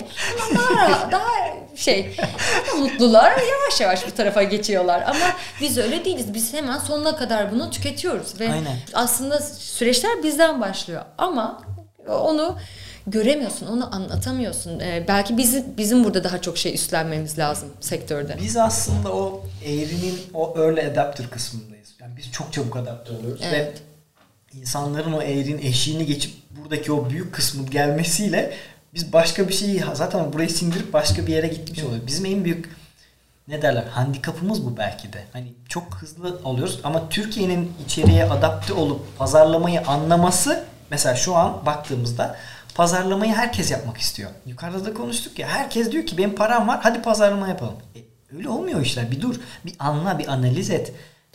[0.54, 1.28] daha daha
[1.76, 5.26] şey daha mutlular yavaş yavaş bu tarafa geçiyorlar ama
[5.60, 8.76] biz öyle değiliz biz hemen sonuna kadar bunu tüketiyoruz ve Aynen.
[8.94, 11.62] aslında süreçler bizden başlıyor ama
[12.08, 12.56] onu
[13.10, 18.56] göremiyorsun onu anlatamıyorsun Ee, belki bizi, bizim burada daha çok şey üstlenmemiz lazım sektörde Biz
[18.56, 21.88] aslında o eğrinin o early adapter kısmındayız.
[22.00, 23.82] Yani biz çok çabuk adapte oluyoruz Evet.
[24.54, 28.54] ve insanların o eğrinin eşiğini geçip buradaki o büyük kısmı gelmesiyle
[28.94, 32.06] biz başka bir şeyi zaten burayı sindirip başka bir yere gitmiş oluyoruz.
[32.06, 32.68] Bizim en büyük
[33.48, 35.24] ne derler handikapımız bu belki de.
[35.32, 42.36] Hani çok hızlı alıyoruz ama Türkiye'nin içeriye adapte olup pazarlamayı anlaması mesela şu an baktığımızda
[42.78, 44.30] pazarlamayı herkes yapmak istiyor.
[44.46, 47.74] Yukarıda da konuştuk ya herkes diyor ki benim param var hadi pazarlama yapalım.
[47.96, 47.98] E,
[48.36, 49.10] öyle olmuyor işler.
[49.10, 49.34] Bir dur.
[49.64, 50.92] Bir anla, bir analiz et.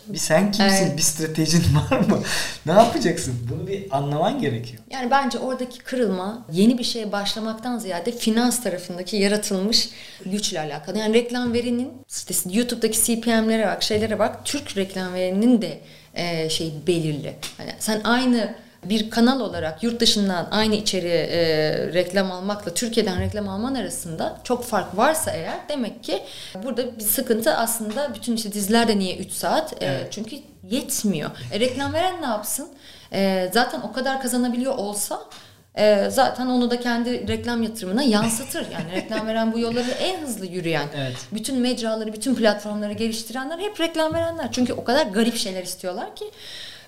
[0.08, 0.86] Bir sen kimsin?
[0.86, 0.98] Evet.
[0.98, 2.20] Bir stratejin var mı?
[2.66, 3.36] ne yapacaksın?
[3.52, 4.84] Bunu bir anlaman gerekiyor.
[4.90, 9.90] Yani bence oradaki kırılma yeni bir şeye başlamaktan ziyade finans tarafındaki yaratılmış
[10.26, 10.98] güçle alakalı.
[10.98, 14.46] Yani reklam verinin işte YouTube'daki CPM'lere bak, şeylere bak.
[14.46, 15.82] Türk reklam verinin de
[16.14, 17.36] e, şey belirli.
[17.58, 18.56] Hani sen aynı
[18.90, 21.38] bir kanal olarak yurt dışından aynı içeriğe e,
[21.94, 26.24] reklam almakla Türkiye'den reklam alman arasında çok fark varsa eğer demek ki
[26.64, 29.84] burada bir sıkıntı aslında bütün işte dizilerde niye 3 saat?
[29.84, 30.08] E, Evet.
[30.12, 30.36] çünkü
[30.70, 31.30] yetmiyor.
[31.52, 32.70] E, reklam veren ne yapsın?
[33.14, 35.20] E, zaten o kadar kazanabiliyor olsa
[35.76, 38.66] e, zaten onu da kendi reklam yatırımına yansıtır.
[38.72, 41.16] Yani reklam veren bu yolları en hızlı yürüyen, Evet.
[41.32, 44.52] bütün mecraları, bütün platformları geliştirenler hep reklam verenler.
[44.52, 46.26] Çünkü o kadar garip şeyler istiyorlar ki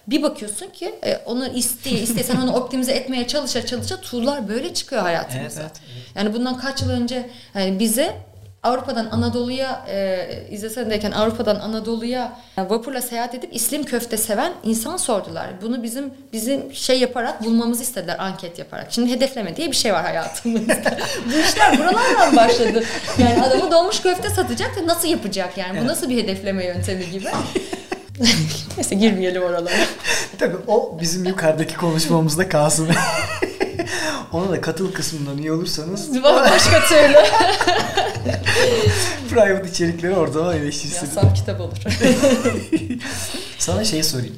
[0.07, 4.73] bir bakıyorsun ki e, onu isteye isteye sen onu optimize etmeye çalışa çalışa tool'lar böyle
[4.73, 5.61] çıkıyor hayatımıza.
[5.61, 8.15] Evet, evet, Yani bundan kaç yıl önce yani bize
[8.65, 15.47] Avrupa'dan Anadolu'ya e, İzlesen'deyken Avrupa'dan Anadolu'ya e, vapurla seyahat edip İslim köfte seven insan sordular.
[15.61, 18.87] Bunu bizim bizim şey yaparak bulmamızı istediler anket yaparak.
[18.89, 20.73] Şimdi hedefleme diye bir şey var hayatımızda.
[21.25, 22.83] Bu işler buralardan başladı.
[23.19, 25.81] Yani adamı dolmuş köfte satacak da nasıl yapacak yani?
[25.81, 27.27] Bu nasıl bir hedefleme yöntemi gibi?
[28.77, 29.75] Neyse girmeyelim oralara.
[30.39, 32.89] Tabii o bizim yukarıdaki konuşmamızda kalsın.
[34.33, 37.17] Ona da katıl kısmından iyi olursanız Başka türlü.
[39.29, 41.15] private içerikleri orada eleştirsiniz.
[41.15, 41.77] Yazsam kitap olur.
[43.57, 44.35] Sana şey sorayım.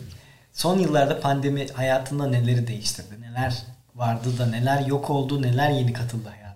[0.54, 3.22] Son yıllarda pandemi hayatında neleri değiştirdi?
[3.22, 3.54] Neler
[3.96, 6.47] vardı da neler yok oldu, neler yeni katıldı hayatına?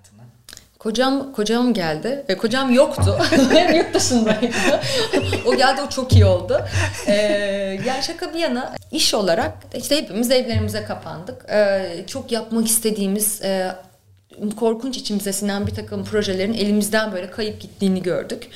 [0.81, 2.25] Kocam kocam geldi.
[2.27, 3.17] E, kocam yoktu.
[3.51, 4.47] Hem yurt dışındaydı.
[5.45, 6.61] o geldi o çok iyi oldu.
[7.07, 7.13] E,
[7.87, 11.49] yani şaka bir yana iş olarak işte hepimiz evlerimize kapandık.
[11.49, 13.75] E, çok yapmak istediğimiz e,
[14.59, 18.47] korkunç içimize sinen bir takım projelerin elimizden böyle kayıp gittiğini gördük.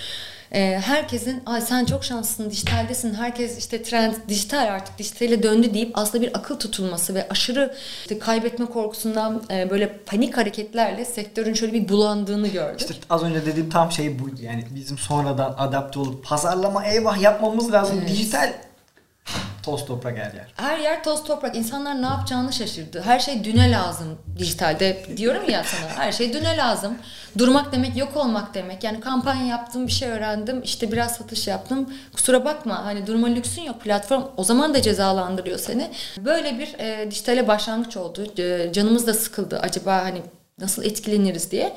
[0.55, 5.91] E, herkesin Ay sen çok şanslısın dijitaldesin herkes işte trend dijital artık dijitale döndü deyip
[5.93, 11.73] aslında bir akıl tutulması ve aşırı işte kaybetme korkusundan e, böyle panik hareketlerle sektörün şöyle
[11.73, 12.81] bir bulandığını gördük.
[12.81, 14.35] İşte az önce dediğim tam şey buydu.
[14.41, 17.97] Yani bizim sonradan adapte olup pazarlama eyvah yapmamız lazım.
[17.99, 18.09] Evet.
[18.09, 18.53] Dijital
[19.63, 20.47] toz toprak her yer.
[20.55, 21.55] Her yer toz toprak.
[21.55, 23.01] İnsanlar ne yapacağını şaşırdı.
[23.01, 24.07] Her şey düne lazım
[24.37, 25.05] dijitalde.
[25.17, 26.97] Diyorum ya sana her şey düne lazım.
[27.37, 28.83] Durmak demek yok olmak demek.
[28.83, 30.61] Yani kampanya yaptım bir şey öğrendim.
[30.63, 31.93] işte biraz satış yaptım.
[32.13, 33.81] Kusura bakma hani durma lüksün yok.
[33.81, 35.91] Platform o zaman da cezalandırıyor seni.
[36.17, 38.27] Böyle bir e, dijitale başlangıç oldu.
[38.41, 39.59] E, canımız da sıkıldı.
[39.59, 40.21] Acaba hani
[40.59, 41.75] nasıl etkileniriz diye.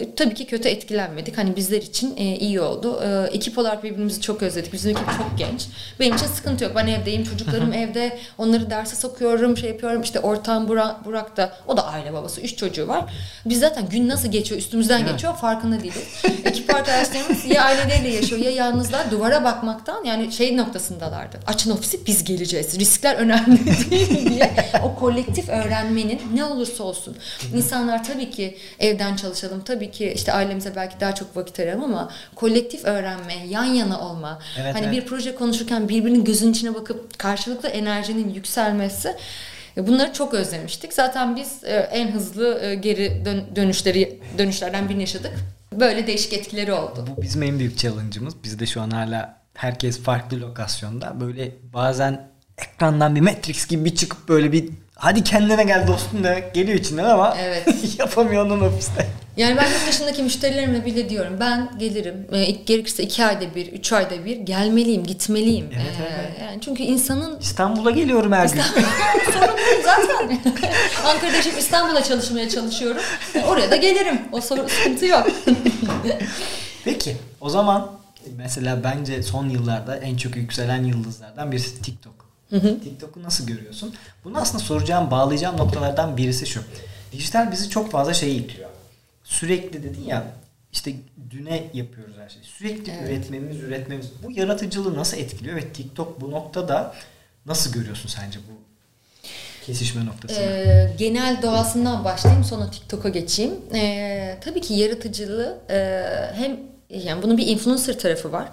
[0.00, 1.38] E, tabii ki kötü etkilenmedik.
[1.38, 3.00] Hani bizler için e, iyi oldu.
[3.04, 4.72] E, ekip olarak birbirimizi çok özledik.
[4.72, 5.66] Bizim ekip çok genç.
[6.00, 6.72] Benim için sıkıntı yok.
[6.76, 7.24] Ben evdeyim.
[7.24, 8.18] Çocuklarım evde.
[8.38, 9.56] Onları derse sokuyorum.
[9.56, 10.02] Şey yapıyorum.
[10.02, 11.52] İşte ortağım Burak, Burak da.
[11.66, 12.40] O da aile babası.
[12.40, 13.04] Üç çocuğu var.
[13.46, 15.12] Biz zaten gün nasıl geçiyor üstümüzden Evet.
[15.12, 16.22] geçiyor farkında değiliz.
[16.44, 19.10] ekip arkadaşlarımız ya aileleriyle yaşıyor ya yalnızlar.
[19.10, 21.38] Duvara bakmaktan yani şey noktasındalardı.
[21.46, 22.78] Açın ofisi biz geleceğiz.
[22.78, 24.52] Riskler önemli değil diye.
[24.84, 27.16] O kolektif öğrenmenin ne olursa olsun.
[27.54, 29.60] İnsanlar tabii ki evden çalışalım.
[29.64, 34.38] Tabii ki işte ailemize belki daha çok vakit ayıralım ama kolektif öğrenme, yan yana olma.
[34.60, 34.94] Evet, hani evet.
[34.94, 39.16] bir proje konuşurken birbirinin gözünün içine bakıp karşılıklı enerjinin yükselmesi
[39.76, 40.92] e, Bunları çok özlemiştik.
[40.92, 45.32] Zaten biz e, en hızlı e, geri dön- dönüşleri dönüşlerden birini yaşadık.
[45.72, 47.04] Böyle değişik etkileri oldu.
[47.16, 48.34] Bu bizim en büyük challenge'ımız.
[48.44, 51.20] Biz de şu an hala herkes farklı lokasyonda.
[51.20, 52.30] Böyle bazen
[52.64, 57.04] ekrandan bir Matrix gibi bir çıkıp böyle bir hadi kendine gel dostum da geliyor içinden
[57.04, 57.68] ama Evet.
[57.98, 59.06] yapamıyor onun ofiste.
[59.36, 63.66] Yani ben yurt dışındaki müşterilerime bile diyorum ben gelirim e, ilk gerekirse iki ayda bir,
[63.72, 65.66] üç ayda bir gelmeliyim, gitmeliyim.
[65.74, 66.40] Evet, Ee, evet.
[66.40, 68.60] Yani çünkü insanın İstanbul'a geliyorum her gün.
[69.32, 70.28] sorun değil zaten.
[71.06, 73.02] Ankara'da yaşayıp İstanbul'a çalışmaya çalışıyorum.
[73.34, 74.20] E, Oraya da gelirim.
[74.32, 75.26] O sorun, sıkıntı yok.
[76.84, 77.90] Peki o zaman
[78.36, 82.29] mesela bence son yıllarda en çok yükselen yıldızlardan birisi TikTok.
[82.50, 83.94] TikTok'u nasıl görüyorsun?
[84.24, 86.60] Bunu aslında soracağım, bağlayacağım noktalardan birisi şu.
[87.12, 88.70] Dijital bizi çok fazla şey itiyor.
[89.24, 90.24] Sürekli dedin ya
[90.72, 90.92] işte
[91.30, 92.44] düne yapıyoruz her şeyi.
[92.44, 93.08] Sürekli Evet.
[93.10, 94.06] üretmemiz, üretmemiz.
[94.22, 96.94] Bu yaratıcılığı nasıl etkiliyor ve TikTok bu noktada
[97.46, 98.60] nasıl görüyorsun sence bu
[99.66, 100.44] kesişme noktasını?
[100.44, 103.54] Ee, genel doğasından başlayayım sonra TikTok'a geçeyim.
[103.74, 105.76] Ee, tabii ki yaratıcılığı e,
[106.34, 106.58] hem
[106.90, 108.48] yani bunun bir influencer tarafı var.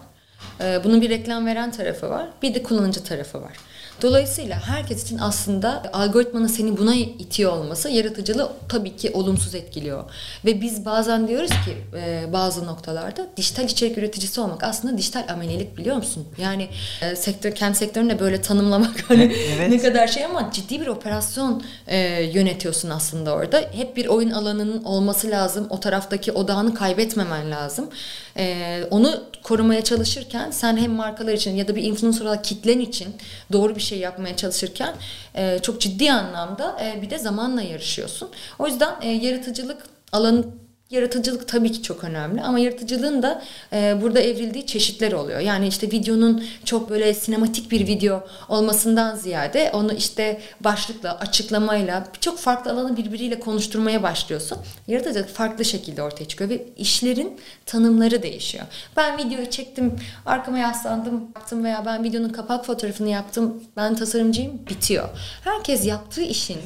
[0.61, 2.29] Ee, bunun bir reklam veren tarafı var.
[2.41, 3.53] Bir de kullanıcı tarafı var.
[4.01, 10.03] Dolayısıyla herkes için aslında algoritmanın seni buna itiyor olması yaratıcılığı tabii ki olumsuz etkiliyor.
[10.45, 15.77] Ve biz bazen diyoruz ki e, bazı noktalarda dijital içerik üreticisi olmak aslında dijital amelilik
[15.77, 16.27] biliyor musun?
[16.37, 16.69] Yani
[17.01, 19.69] e, sektör kendi sektörünü de böyle tanımlamak hani Evet.
[19.69, 23.63] ne kadar şey ama ciddi bir operasyon e, yönetiyorsun aslında orada.
[23.71, 25.67] Hep bir oyun alanının olması lazım.
[25.69, 27.89] O taraftaki odağını kaybetmemen lazım.
[28.37, 33.15] E, onu korumaya çalışırken sen hem markalar için ya da bir influencer olarak kitlen için
[33.51, 34.95] doğru bir şey yapmaya çalışırken
[35.35, 38.29] e, çok ciddi anlamda e, bir de zamanla yarışıyorsun.
[38.59, 40.45] O yüzden e, yaratıcılık alanı
[40.91, 45.39] Yaratıcılık tabii ki çok önemli ama yaratıcılığın da e, burada evrildiği çeşitler oluyor.
[45.39, 52.39] Yani işte videonun çok böyle sinematik bir video olmasından ziyade onu işte başlıkla, açıklamayla birçok
[52.39, 54.57] farklı alanı birbiriyle konuşturmaya başlıyorsun.
[54.87, 58.65] Yaratıcılık farklı şekilde ortaya çıkıyor ve işlerin tanımları değişiyor.
[58.97, 65.09] Ben videoyu çektim, arkama yaslandım, yaptım veya ben videonun kapak fotoğrafını yaptım, ben tasarımcıyım, bitiyor.
[65.43, 66.57] Herkes yaptığı işin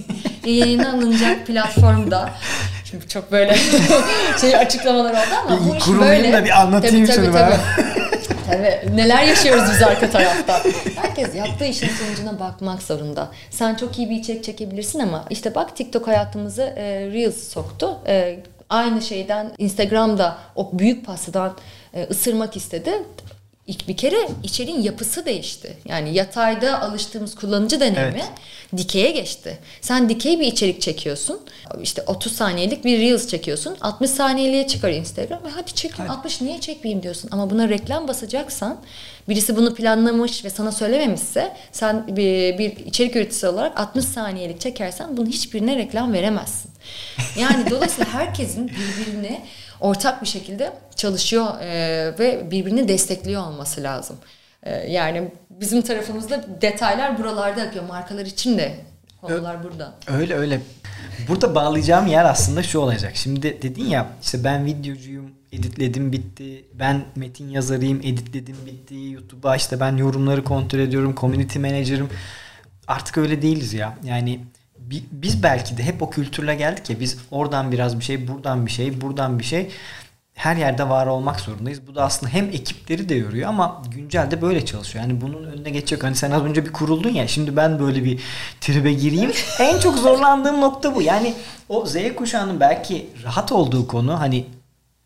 [0.45, 2.29] yayına alınacak platformda
[2.91, 3.55] Şimdi çok böyle
[4.41, 6.33] şey açıklamalar oldu ama bu iş böyle.
[6.33, 7.55] da bir anlatayım tabii, tabii, tabii.
[8.51, 8.97] Tabii.
[8.97, 10.63] Neler yaşıyoruz biz arka tarafta.
[11.01, 13.29] Herkes yaptığı işin sonucuna bakmak zorunda.
[13.49, 16.83] Sen çok iyi bir içerik çekebilirsin ama işte bak TikTok hayatımızı e,
[17.13, 17.99] Reels soktu.
[18.07, 18.39] E,
[18.69, 21.53] aynı şeyden Instagram'da o büyük pastadan
[21.93, 22.91] e, ısırmak istedi.
[23.67, 25.77] İlk bir kere içeriğin yapısı değişti.
[25.85, 28.31] Yani yatayda alıştığımız kullanıcı deneyimi Evet.
[28.77, 29.59] dikeye geçti.
[29.81, 31.39] Sen dikey bir içerik çekiyorsun.
[31.81, 33.77] İşte 30 saniyelik bir Reels çekiyorsun.
[33.81, 35.47] 60 saniyeliğe çıkar Instagram.
[35.47, 37.29] E hadi çekin 60 niye çekmeyeyim diyorsun.
[37.33, 38.77] Ama buna reklam basacaksan
[39.29, 45.17] birisi bunu planlamış ve sana söylememişse sen bir, bir içerik üreticisi olarak 60 saniyelik çekersen
[45.17, 46.71] bunun hiçbirine reklam veremezsin.
[47.39, 49.41] Yani dolayısıyla herkesin birbirine
[49.81, 51.69] ortak bir şekilde çalışıyor e,
[52.19, 54.15] ve birbirini destekliyor olması lazım.
[54.63, 57.85] E, yani bizim tarafımızda detaylar buralarda akıyor.
[57.85, 58.75] Markalar için de
[59.21, 59.93] konular burada.
[60.07, 60.61] Öyle öyle.
[61.27, 63.11] Burada bağlayacağım yer aslında şu olacak.
[63.15, 66.65] Şimdi dedin ya işte ben videocuyum, editledim bitti.
[66.73, 68.95] Ben metin yazarıyım, editledim bitti.
[68.95, 72.09] YouTube'a işte ben yorumları kontrol ediyorum, community manager'ım.
[72.87, 73.97] Artık öyle değiliz ya.
[74.03, 74.39] Yani
[75.11, 78.71] biz belki de hep o kültürle geldik ya biz oradan biraz bir şey, buradan bir
[78.71, 79.71] şey, buradan bir şey
[80.33, 81.87] her yerde var olmak zorundayız.
[81.87, 85.05] Bu da aslında hem ekipleri de yoruyor ama güncelde böyle çalışıyor.
[85.05, 86.03] Yani bunun önüne geçecek.
[86.03, 88.19] Hani sen az önce bir kuruldun ya şimdi ben böyle bir
[88.61, 89.31] tribe gireyim.
[89.59, 91.01] en çok zorlandığım nokta bu.
[91.01, 91.33] Yani
[91.69, 94.45] o Z kuşağının belki rahat olduğu konu hani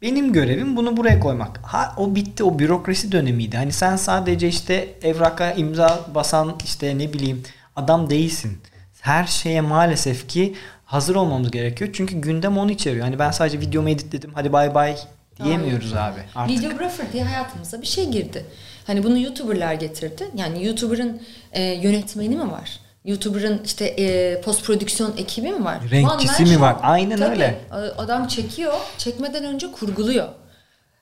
[0.02, 1.60] benim görevim bunu buraya koymak.
[1.64, 3.58] Ha o bitti o bürokrasi dönemiydi.
[3.58, 7.44] Hani sen sadece işte evraka imza basan işte ne bileyim
[7.76, 8.58] adam değilsin.
[9.06, 11.90] Her şeye maalesef ki hazır olmamız gerekiyor.
[11.94, 13.06] Çünkü gündem onu içeriyor.
[13.06, 14.98] Hani ben sadece videomu editledim hadi bay bay
[15.44, 16.20] diyemiyoruz abi.
[16.36, 16.58] Artık.
[16.58, 18.46] Videographer diye hayatımıza bir şey girdi.
[18.88, 20.28] Hani bunu YouTuber'lar getirdi.
[20.36, 22.80] Yani YouTuber'ın e, yönetmeni mi var?
[23.06, 25.80] YouTuber'ın işte e, post prodüksiyon ekibi mi var?
[25.92, 26.76] Renkçisi mi var?
[26.82, 27.32] Aynen Tabii.
[27.32, 27.60] öyle.
[27.98, 28.74] Adam çekiyor.
[28.98, 30.28] Çekmeden önce kurguluyor.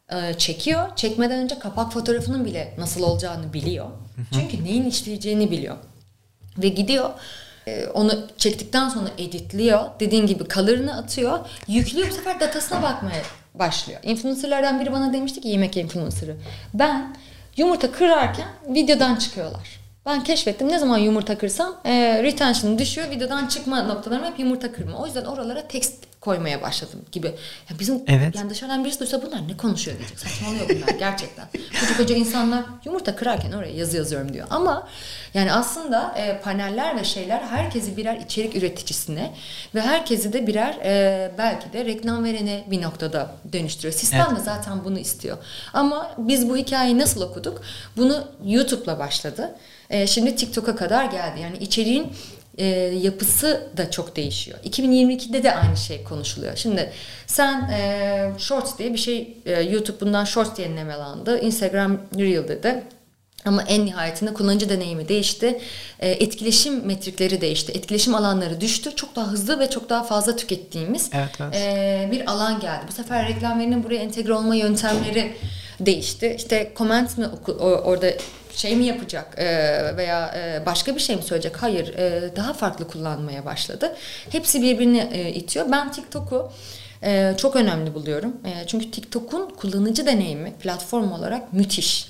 [0.10, 0.96] E, çekiyor.
[0.96, 3.86] Çekmeden önce kapak fotoğrafının bile nasıl olacağını biliyor.
[4.34, 5.76] Çünkü neyin işleyeceğini biliyor.
[6.58, 7.10] Ve gidiyor
[7.68, 9.80] e, onu çektikten sonra editliyor.
[10.00, 11.40] Dediğin gibi color'ını atıyor.
[11.68, 13.22] Yüklüyor bu sefer datasına bakmaya
[13.54, 14.00] başlıyor.
[14.04, 16.36] Influencerlardan biri bana demişti ki yemek influencer'ı.
[16.74, 17.16] Ben
[17.58, 19.80] yumurta kırarken videodan çıkıyorlar.
[20.06, 23.10] Ben keşfettim ne zaman yumurta kırsam e, retention düşüyor.
[23.10, 24.98] Videodan çıkma noktalarım hep yumurta kırma.
[24.98, 27.28] O yüzden oralara tekst koymaya başladım gibi.
[27.70, 28.36] Ya bizim Evet.
[28.36, 30.20] yani dışarıdan birisi duysa bunlar ne konuşuyor diyecek.
[30.20, 31.46] Saçmalıyor bunlar gerçekten.
[31.82, 34.48] Koca koca insanlar yumurta kırarken oraya yazı yazıyorum diyor.
[34.50, 34.88] Ama
[35.34, 39.34] yani aslında e, paneller ve şeyler herkesi birer içerik üreticisine
[39.76, 43.94] ve herkesi de birer e, belki de reklam verene bir noktada dönüştürüyor.
[43.94, 44.40] Sistem Evet.
[44.40, 45.38] de zaten bunu istiyor.
[45.74, 47.62] Ama biz bu hikayeyi nasıl okuduk?
[47.98, 49.56] Bunu YouTube'la başladı.
[49.90, 51.40] E, şimdi TikTok'a kadar geldi.
[51.42, 52.08] Yani içeriğin
[52.58, 52.66] e,
[53.02, 54.60] yapısı da çok değişiyor.
[54.66, 56.56] 2022'de de aynı şey konuşuluyor.
[56.56, 56.92] Şimdi
[57.28, 61.40] sen e, Shorts diye bir şey e, YouTube bundan Shorts diye nemalandı.
[61.40, 62.84] Instagram Reel dedi.
[63.46, 65.62] Ama en nihayetinde kullanıcı deneyimi değişti.
[66.00, 67.72] E, etkileşim metrikleri değişti.
[67.72, 68.96] Etkileşim alanları düştü.
[68.96, 71.56] Çok daha hızlı ve çok daha fazla tükettiğimiz Evet, evet.
[71.56, 72.86] e, bir alan geldi.
[72.88, 75.34] Bu sefer reklamlarının buraya entegre olma yöntemleri
[75.80, 76.34] değişti.
[76.38, 78.08] İşte comment mi oku- orada
[78.56, 79.46] şey mi yapacak e,
[79.98, 81.64] veya e, başka bir şey mi söyleyecek?
[81.64, 83.96] Hayır, e, daha farklı kullanmaya başladı.
[84.30, 85.66] Hepsi birbirini e, itiyor.
[85.72, 86.52] Ben TikTok'u
[87.04, 88.34] e, çok önemli buluyorum.
[88.46, 92.08] E, çünkü TikTok'un kullanıcı deneyimi platform olarak müthiş.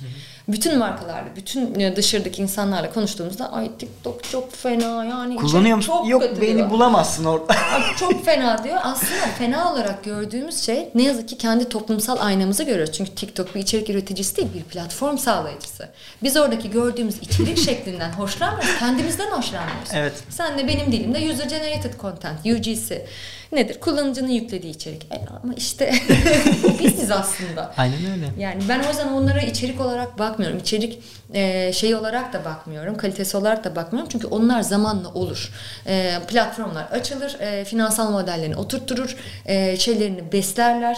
[0.47, 5.93] Bütün markalarla, bütün e, dışarıdaki insanlarla konuştuğumuzda ay TikTok çok fena yani Kullanıyor musun?
[5.93, 6.69] çok Yok kötü beni diyor.
[6.69, 7.55] bulamazsın orada.
[7.99, 8.77] Çok fena diyor.
[8.83, 12.93] Aslında fena olarak gördüğümüz şey ne yazık ki kendi toplumsal aynamızı görüyoruz.
[12.97, 15.89] Çünkü TikTok bir içerik üreticisi değil, bir platform sağlayıcısı.
[16.23, 18.79] Biz oradaki gördüğümüz içerik şeklinden hoşlanmıyoruz.
[18.79, 19.89] Kendimizden hoşlanmıyoruz.
[19.93, 20.13] Evet.
[20.29, 23.05] Sen de benim dilimde user generated content, UGC.
[23.53, 23.79] Nedir?
[23.79, 25.03] Kullanıcının yüklediği içerik.
[25.11, 25.93] E, ama işte
[26.83, 27.73] biziz aslında.
[27.77, 28.29] Aynen öyle.
[28.39, 30.57] Yani ben o yüzden onlara içerik olarak bakmıyorum.
[30.57, 30.99] İçerik
[31.33, 32.97] e, şey olarak da bakmıyorum.
[32.97, 34.09] Kalitesi olarak da bakmıyorum.
[34.11, 35.51] Çünkü onlar zamanla olur.
[35.87, 37.39] E, platformlar açılır.
[37.39, 39.17] E, finansal modellerini oturtturur.
[39.45, 40.97] E, şeylerini beslerler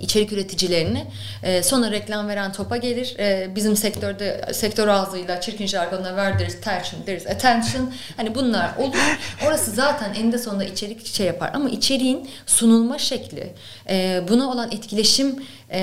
[0.00, 1.04] içerik üreticilerini
[1.42, 3.16] e, sonra reklam veren topa gelir.
[3.18, 7.92] E, bizim sektörde sektör ağzıyla çirkin jargonla ver deriz attention deriz attention.
[8.16, 9.18] Hani bunlar olur.
[9.46, 13.52] Orası zaten eninde sonunda içerik şey yapar ama içeriğin sunulma şekli,
[13.88, 15.36] e, buna olan etkileşim
[15.70, 15.80] e,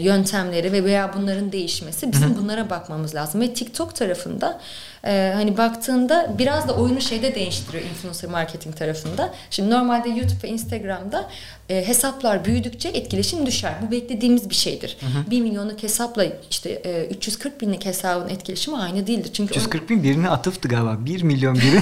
[0.00, 3.40] yöntemleri ve veya bunların değişmesi bizim bunlara bakmamız lazım.
[3.40, 4.60] Ve TikTok tarafında
[5.04, 9.34] e, hani baktığında biraz da oyunu şeyde değiştiriyor influencer marketing tarafında.
[9.50, 11.28] Şimdi normalde YouTube ve Instagram'da
[11.72, 13.74] e, hesaplar büyüdükçe etkileşim düşer.
[13.86, 14.96] Bu beklediğimiz bir şeydir.
[15.30, 19.30] 1 milyonluk hesapla işte e, 340 binlik hesabın etkileşimi aynı değildir.
[19.32, 20.96] Çünkü 340 bin birine atıftı galiba.
[20.98, 21.76] 1 milyon biri.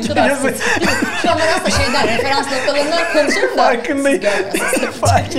[0.00, 0.28] ne kadar.
[1.22, 3.62] Şu an ben aslında şeyden referans noktalarından konuşuyorum da.
[3.62, 4.22] Farkındayım.
[5.00, 5.34] Fark.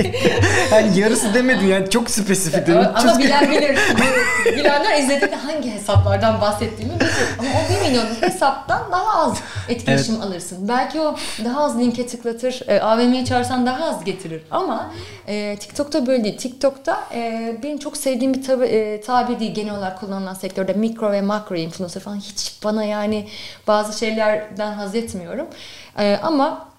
[0.71, 2.87] Yani yarısı demedin yani çok spesifik dedin.
[2.95, 3.79] Ama bilen bilir.
[4.45, 7.11] Bilenler izlediğinde hangi hesaplardan bahsettiğimi bilir.
[7.39, 9.37] Ama o 1 milyonluk hesaptan daha az
[9.69, 10.67] etkileşim alırsın.
[10.67, 11.15] Belki o
[11.45, 12.61] daha az linke tıklatır.
[12.67, 14.41] E, AVM'ye çağırsan daha az getirir.
[14.51, 14.91] Ama
[15.27, 16.37] e, TikTok'ta böyle değil.
[16.37, 21.11] TikTok'ta e, benim çok sevdiğim bir tabi, e, tabir değil genel olarak kullanılan sektörde mikro
[21.11, 23.27] ve makro influencer falan hiç bana yani
[23.67, 25.47] bazı şeylerden haz etmiyorum.
[25.97, 26.70] E, ama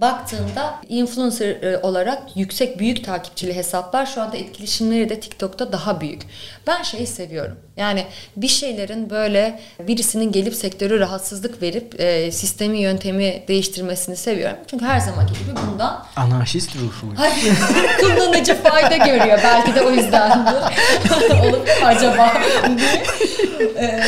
[0.00, 6.22] baktığında influencer e, olarak yüksek büyük takipçili hesaplar şu anda etkileşimleri de TikTok'ta daha büyük.
[6.66, 7.56] Ben şeyi seviyorum.
[7.76, 14.56] Yani bir şeylerin böyle birisinin gelip sektörü rahatsızlık verip e, sistemi yöntemi değiştirmesini seviyorum.
[14.70, 17.14] Çünkü her zamanki gibi bundan Anarşist ruhu.
[17.16, 17.54] Hayır,
[18.00, 19.40] kullanıcı fayda görüyor.
[19.44, 20.62] Belki de o yüzdendir.
[21.48, 22.32] Olup acaba.
[23.78, 24.02] Ee,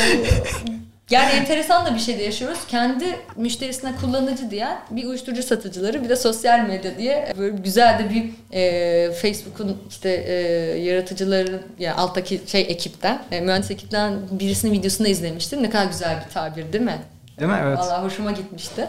[1.10, 2.58] yani enteresan da bir şey de yaşıyoruz.
[2.68, 3.04] Kendi
[3.36, 8.30] müşterisine kullanıcı diyen bir uyuşturucu satıcıları bir de sosyal medya diye böyle güzel de bir
[8.52, 10.32] e, Facebook'un işte e,
[10.78, 15.62] yaratıcıların yani alttaki şey ekipten, e, mühendis ekipten birisinin videosunu izlemiştim.
[15.62, 16.98] Ne kadar güzel bir tabir değil mi?
[17.40, 17.58] Değil mi?
[17.62, 17.78] Evet.
[17.78, 18.88] Vallahi hoşuma gitmişti.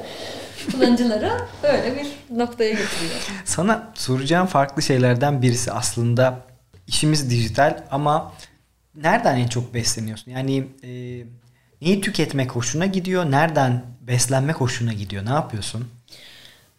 [0.72, 1.32] Kullanıcıları
[1.64, 3.28] böyle bir noktaya getiriyor.
[3.46, 6.38] Sana soracağım farklı şeylerden birisi aslında
[6.88, 8.34] işimiz dijital ama
[8.96, 10.32] nereden en çok besleniyorsun?
[10.32, 10.90] Yani e,
[11.82, 13.32] neyi tüketmek hoşuna gidiyor?
[13.32, 15.26] Nereden beslenmek hoşuna gidiyor?
[15.26, 15.88] Ne yapıyorsun?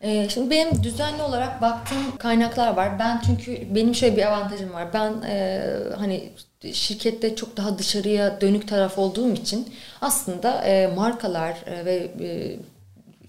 [0.00, 2.98] Ee, şimdi benim düzenli olarak baktığım kaynaklar var.
[2.98, 4.92] Ben çünkü benim şöyle bir avantajım var.
[4.92, 5.62] Ben e,
[5.98, 6.30] hani
[6.72, 12.56] şirkette çok daha dışarıya dönük taraf olduğum için aslında e, markalar e, ve e,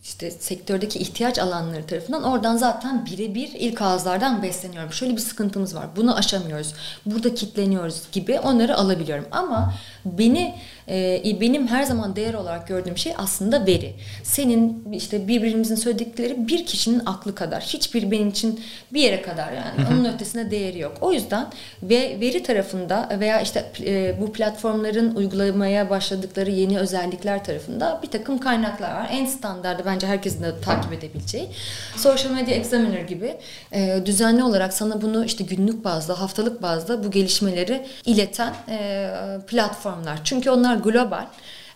[0.04, 4.94] işte sektördeki ihtiyaç alanları tarafından oradan zaten birebir ilk ağızlardan besleniyorum.
[4.94, 5.86] Şöyle bir sıkıntımız var.
[5.96, 6.74] Bunu aşamıyoruz.
[7.06, 9.26] Burada kitleniyoruz gibi onları alabiliyorum.
[9.32, 9.74] Ama
[10.06, 10.56] beni
[10.90, 13.94] e, benim her zaman değer olarak gördüğüm şey aslında veri.
[14.24, 17.62] Senin işte birbirimizin söyledikleri bir kişinin aklı kadar.
[17.62, 18.62] Hiçbir benim için
[18.94, 19.88] bir yere kadar yani.
[19.92, 20.98] Onun ötesinde değeri yok.
[21.02, 21.48] O yüzden
[21.84, 28.38] ve veri tarafında veya işte e, bu platformların uygulamaya başladıkları yeni özellikler tarafında bir takım
[28.38, 29.10] kaynaklar var.
[29.12, 31.50] En standardı bence herkesin de takip edebileceği.
[31.96, 33.38] Social Media Examiner gibi
[33.72, 39.10] e, düzenli olarak sana bunu işte günlük bazda, haftalık bazda bu gelişmeleri ileten e,
[39.48, 40.20] platformlar.
[40.24, 41.26] Çünkü onlar global.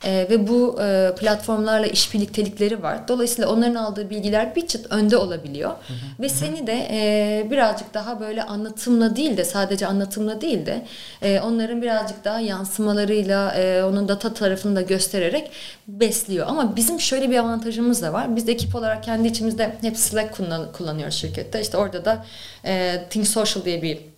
[0.05, 3.07] e, ve bu e, platformlarla işbirliktelikleri var.
[3.07, 5.69] Dolayısıyla onların aldığı bilgiler bir çıt önde olabiliyor.
[5.69, 5.97] Hı hı.
[6.19, 10.85] Ve seni de e, birazcık daha böyle anlatımla değil de sadece anlatımla değil de
[11.21, 15.51] e, onların birazcık daha yansımalarıyla e, onun data tarafını da göstererek
[15.87, 16.47] besliyor.
[16.47, 18.35] Ama bizim şöyle bir avantajımız da var.
[18.35, 21.61] Biz de ekip olarak kendi içimizde hep Slack kullan kullanıyoruz şirkette.
[21.61, 22.25] İşte orada da
[22.65, 24.14] e, Think Social diye bir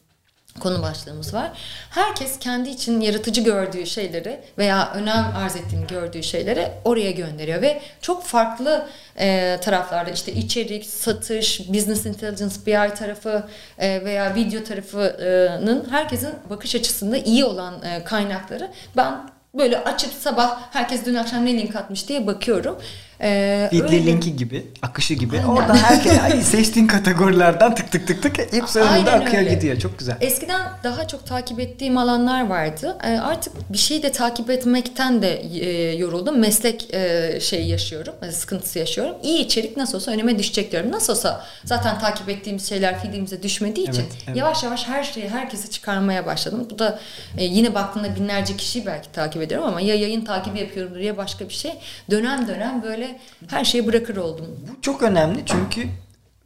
[0.60, 1.52] konu başlığımız var.
[1.90, 7.82] Herkes kendi için yaratıcı gördüğü şeyleri veya önem arz ettiğini gördüğü şeyleri oraya gönderiyor ve
[8.02, 8.88] çok farklı
[9.20, 13.44] e, taraflarda işte içerik, satış, business intelligence, BI tarafı
[13.80, 20.60] e, veya video tarafının herkesin bakış açısında iyi olan e, kaynakları ben böyle açıp sabah
[20.72, 22.78] herkes dün akşam ne link atmış diye bakıyorum.
[23.22, 25.38] Ee, Feedly linki gibi, akışı gibi.
[25.38, 25.48] Aynen.
[25.48, 29.54] Oradan herkes seçtiğin kategorilerden tık tık tık tık hepsi önünde akıyor öyle.
[29.54, 29.80] gidiyor.
[29.80, 30.18] Çok güzel.
[30.22, 32.98] Eskiden daha çok takip ettiğim alanlar vardı.
[33.04, 36.40] Ee, artık bir şeyi de takip etmekten de e, yoruldum.
[36.40, 39.16] Meslek e, şeyi yaşıyorum, e, sıkıntısı yaşıyorum.
[39.24, 40.92] İyi içerik nasıl olsa önüme düşecek diyorum.
[40.92, 44.38] Nasıl olsa zaten takip ettiğimiz şeyler feedimize düşmediği için evet, evet.
[44.38, 46.68] yavaş yavaş her şeyi herkesi çıkarmaya başladım.
[46.72, 47.00] Bu da
[47.38, 51.50] e, yine baktığında binlerce kişiyi belki takip ediyorum ama ya yayın takibi yapıyorumdur ya başka
[51.50, 51.74] bir şey.
[52.12, 54.46] Dönem dönem böyle böyle her şeyi bırakır oldum.
[54.68, 55.90] Bu çok önemli çünkü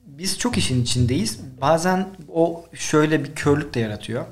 [0.06, 1.40] biz çok işin içindeyiz.
[1.62, 4.26] Bazen o şöyle bir körlük de yaratıyor.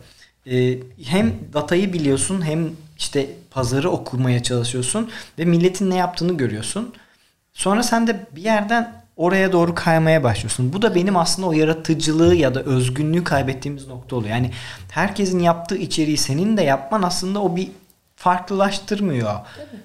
[0.46, 5.10] Ee, hem datayı biliyorsun hem işte pazarı okumaya çalışıyorsun
[5.40, 6.94] ve milletin ne yaptığını görüyorsun.
[7.54, 10.74] Sonra sen de bir yerden oraya doğru kaymaya başlıyorsun.
[10.74, 14.36] Bu da benim aslında o yaratıcılığı ya da özgünlüğü kaybettiğimiz nokta oluyor.
[14.36, 14.52] Yani
[14.92, 17.72] herkesin yaptığı içeriği senin de yapman aslında o bir
[18.16, 19.34] farklılaştırmıyor.
[19.56, 19.82] Tabii.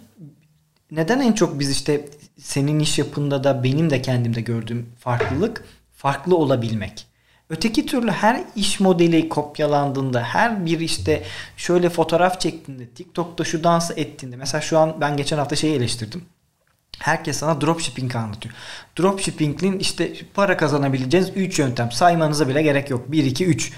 [0.90, 2.04] Neden en çok biz işte
[2.44, 5.64] senin iş yapında da benim de kendimde gördüğüm farklılık
[5.96, 7.06] farklı olabilmek.
[7.50, 11.22] Öteki türlü her iş modeli kopyalandığında, her bir işte
[11.56, 14.36] şöyle fotoğraf çektiğinde, TikTok'ta şu dansı ettiğinde.
[14.36, 16.24] Mesela şu an ben geçen hafta şeyi eleştirdim.
[16.98, 18.54] Herkes sana dropshipping anlatıyor.
[18.98, 21.92] Dropshipping'in işte para kazanabileceğiniz 3 yöntem.
[21.92, 23.12] Saymanıza bile gerek yok.
[23.12, 23.72] 1, 2, 3.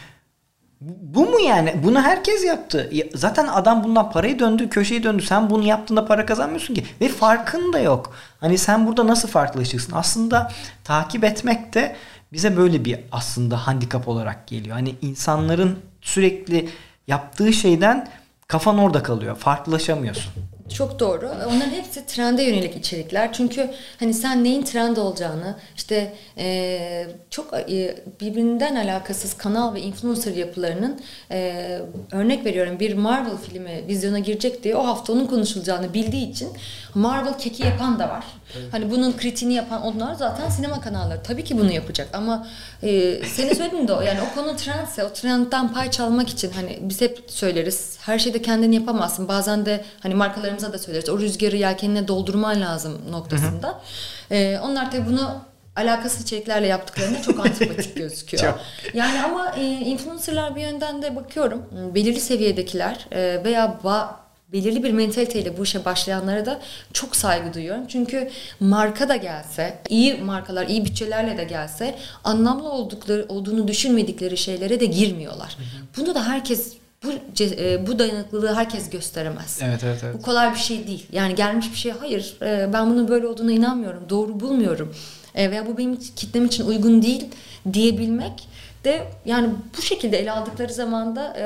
[0.81, 1.75] Bu mu yani?
[1.85, 2.91] Bunu herkes yaptı.
[3.15, 5.23] Zaten adam bundan parayı döndü, köşeyi döndü.
[5.23, 6.85] Sen bunu yaptığında para kazanmıyorsun ki.
[7.01, 8.15] Ve farkın da yok.
[8.41, 9.93] Hani sen burada nasıl farklılaşacaksın?
[9.93, 10.53] Aslında
[10.85, 11.97] takip etmek de
[12.33, 14.77] bize böyle bir aslında handikap olarak geliyor.
[14.77, 16.69] Hani insanların sürekli
[17.07, 18.09] yaptığı şeyden
[18.49, 19.37] kafan orada kalıyor.
[19.37, 20.33] Farklılaşamıyorsun.
[20.75, 21.31] Çok doğru.
[21.47, 23.33] Onların hepsi trende yönelik içerikler.
[23.33, 30.35] Çünkü hani sen neyin trend olacağını işte e, çok e, birbirinden alakasız kanal ve influencer
[30.35, 31.01] yapılarının
[31.31, 31.81] e,
[32.13, 36.49] örnek veriyorum bir Marvel filmi vizyona girecek diye o hafta onun konuşulacağını bildiği için
[36.95, 38.25] Marvel keki yapan da var.
[38.57, 38.73] Evet.
[38.73, 41.23] Hani bunun kritiğini yapan onlar zaten sinema kanalları.
[41.23, 42.47] Tabii ki bunu yapacak ama
[42.83, 44.01] e, senin söylediğin de o.
[44.01, 47.99] Yani o konu trendse o trendten pay çalmak için hani biz hep söyleriz.
[48.01, 49.29] Her şeyde kendini yapamazsın.
[49.29, 50.15] Bazen de hani
[50.57, 51.09] markalarımıza da söyleriz.
[51.09, 53.69] O rüzgarı yelkenine doldurman lazım noktasında.
[53.69, 54.35] Hı hı.
[54.35, 55.41] E, onlar tabii bunu
[55.77, 58.43] alakasız içeriklerle yaptıklarında çok antipatik gözüküyor.
[58.43, 58.61] çok.
[58.95, 61.63] Yani ama e, influencerlar bir yönden de bakıyorum
[61.95, 64.09] belirli seviyedekiler e, veya ba-
[64.53, 66.61] belirli bir mentaliteyle bu işe başlayanlara da
[66.93, 67.87] çok saygı duyuyorum.
[67.89, 68.31] Çünkü
[68.61, 71.95] marka da gelse, iyi markalar, iyi bütçelerle de gelse
[72.25, 75.57] anlamlı oldukları olduğunu düşünmedikleri şeylere de girmiyorlar.
[75.59, 75.87] Hı hı.
[75.97, 76.73] Bunu da herkes
[77.07, 79.59] bu e, bu dayanıklılığı herkes gösteremez.
[79.63, 80.15] Evet, evet, evet.
[80.15, 81.07] Bu kolay bir şey değil.
[81.13, 84.03] Yani gelmiş bir şey hayır e, ben bunun böyle olduğuna inanmıyorum.
[84.09, 84.95] Doğru bulmuyorum.
[85.35, 87.25] E, veya bu benim kitlem için uygun değil
[87.73, 88.49] diyebilmek
[88.87, 91.45] de yani bu şekilde ele aldıkları zaman da e,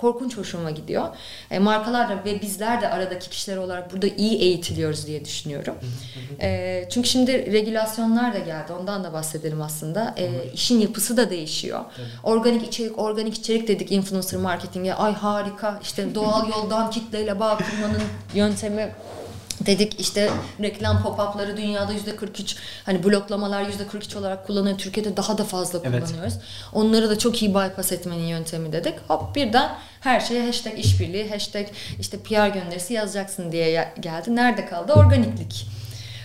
[0.00, 1.08] korkunç hoşuma gidiyor.
[1.50, 5.74] E, markalar da ve bizler de aradaki kişiler olarak burada iyi eğitiliyoruz diye düşünüyorum.
[6.40, 8.72] e, çünkü şimdi regülasyonlar da geldi.
[8.80, 10.14] Ondan da bahsedelim aslında.
[10.16, 11.80] E, işin yapısı da değişiyor.
[12.22, 14.94] Organik içerik, organik içerik dedik influencer marketinge.
[14.94, 15.78] Ay harika.
[15.82, 18.02] İşte doğal yoldan kitleyle bağ kurmanın
[18.34, 18.92] yöntemi
[19.60, 20.30] Dedik işte
[20.62, 24.78] reklam pop-up'ları dünyada yüzde 43 hani bloklamalar yüzde 43 olarak kullanıyor.
[24.78, 26.14] Türkiye'de daha da fazla kullanıyoruz.
[26.20, 26.40] Evet.
[26.72, 28.94] Onları da çok iyi bypass etmenin yöntemi dedik.
[29.08, 31.66] Hop birden her şeye hashtag işbirliği, hashtag
[32.00, 34.36] işte PR gönderisi yazacaksın diye geldi.
[34.36, 34.92] Nerede kaldı?
[34.92, 35.66] Organiklik.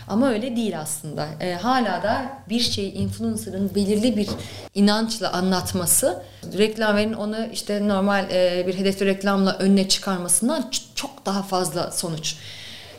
[0.08, 1.28] Ama öyle değil aslında.
[1.40, 4.30] E, hala da bir şeyi influencer'ın belirli bir
[4.76, 6.24] inançla anlatması
[6.58, 12.36] reklamların onu işte normal e, bir hedefli reklamla önüne çıkarmasından çok daha fazla sonuç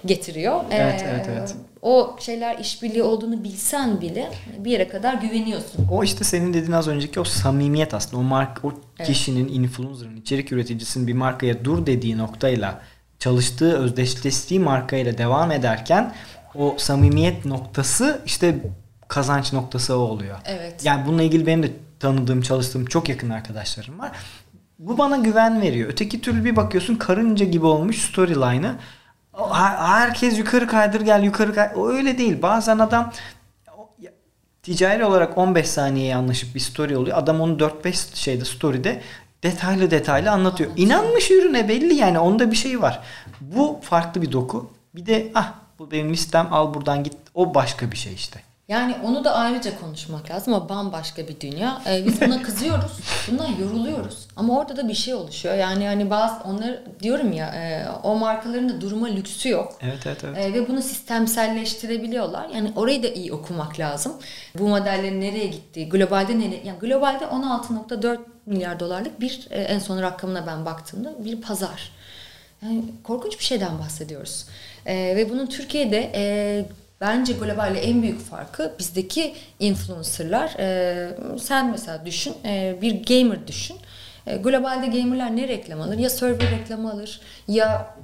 [0.05, 0.65] getiriyor.
[0.71, 1.55] Evet, ee, evet, evet.
[1.83, 5.87] O şeyler işbirliği olduğunu bilsen bile bir yere kadar güveniyorsun.
[5.91, 8.17] O işte senin dediğin az önceki o samimiyet aslında.
[8.17, 9.07] O mark o evet.
[9.07, 12.81] kişinin, influencer'ın, içerik üreticisinin bir markaya dur dediği noktayla
[13.19, 16.15] çalıştığı, özdeşleştiği markayla devam ederken
[16.55, 18.55] o samimiyet noktası işte
[19.09, 20.39] kazanç noktası o oluyor.
[20.45, 20.85] Evet.
[20.85, 24.13] Yani bununla ilgili benim de tanıdığım, çalıştığım çok yakın arkadaşlarım var.
[24.79, 25.91] Bu bana güven veriyor.
[25.91, 28.75] Öteki türlü bir bakıyorsun karınca gibi olmuş storyline'ı
[29.76, 31.76] Herkes yukarı kaydır gel yukarı kaydır.
[31.76, 32.43] O öyle değil.
[32.43, 33.12] Bazen adam
[34.62, 37.18] ticari olarak 15 saniyeye anlaşıp bir story oluyor.
[37.18, 39.03] Adam onu 4-5 şeyde story'de
[39.43, 40.70] detaylı detaylı anlatıyor.
[40.76, 43.01] İnanmış ürüne belli yani onda bir şey var.
[43.41, 44.70] Bu farklı bir doku.
[44.95, 47.16] Bir de ah bu benim listem al buradan git.
[47.35, 48.41] O başka bir şey işte.
[48.73, 50.55] Yani onu da ayrıca konuşmak lazım.
[50.55, 51.83] O bambaşka bir dünya.
[51.87, 52.93] Ee, biz buna kızıyoruz.
[53.31, 54.29] Bundan yoruluyoruz.
[54.37, 55.55] Ama orada da bir şey oluşuyor.
[55.55, 59.79] Yani hani bazı onları diyorum ya e, o markaların da duruma lüksü yok.
[59.81, 60.39] Evet evet evet.
[60.39, 62.49] E, ve bunu sistemselleştirebiliyorlar.
[62.49, 64.12] Yani orayı da iyi okumak lazım.
[64.59, 70.03] Bu modellerin nereye gittiği, globalde nereye yani globalde 16.4 milyar dolarlık bir e, en son
[70.03, 71.93] rakamına ben baktığımda bir pazar.
[72.62, 74.47] Yani korkunç bir şeyden bahsediyoruz.
[74.87, 76.64] E, ve bunun Türkiye'de e,
[77.03, 80.55] bence globalde en büyük farkı bizdeki influencerlar.
[80.59, 83.77] E, sen mesela düşün, e, bir gamer düşün.
[84.27, 85.99] E, globalde gamerlar ne reklam alır?
[85.99, 87.97] Ya server reklamı alır, ya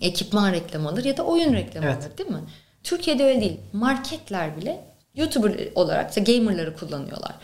[0.00, 2.02] ekipman reklamı alır ya da oyun reklamı evet.
[2.02, 2.40] alır değil mi?
[2.82, 3.60] Türkiye'de öyle değil.
[3.72, 7.34] Marketler bile YouTuber olarak işte gamerları kullanıyorlar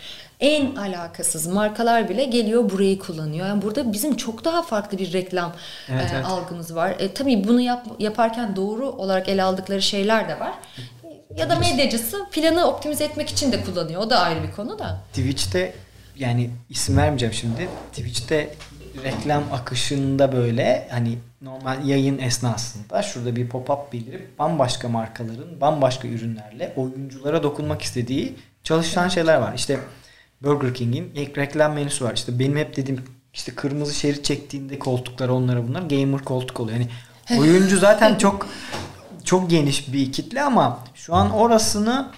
[0.41, 3.47] en alakasız markalar bile geliyor burayı kullanıyor.
[3.47, 5.53] Yani burada bizim çok daha farklı bir reklam
[5.89, 6.26] evet, e, evet.
[6.26, 6.95] algımız var.
[6.99, 10.53] E, tabii bunu yap, yaparken doğru olarak ele aldıkları şeyler de var.
[11.37, 14.03] Ya da medyacısı planı optimize etmek için de kullanıyor.
[14.03, 15.01] O da ayrı bir konu da.
[15.12, 15.74] Twitch'te
[16.16, 17.68] yani isim vermeyeceğim şimdi.
[17.93, 18.55] Twitch'te
[19.05, 26.72] reklam akışında böyle hani normal yayın esnasında şurada bir pop-up belirip bambaşka markaların bambaşka ürünlerle
[26.76, 28.34] oyunculara dokunmak istediği
[28.64, 29.53] çalışan şeyler var.
[29.55, 29.78] İşte
[30.43, 32.14] Burger King'in reklam menüsü var.
[32.14, 33.03] İşte benim hep dediğim
[33.34, 36.78] işte kırmızı şerit çektiğinde koltuklar onlara bunlar gamer koltuk oluyor.
[36.78, 36.89] Yani
[37.41, 38.47] oyuncu zaten çok
[39.24, 42.09] çok geniş bir kitle ama şu an orasını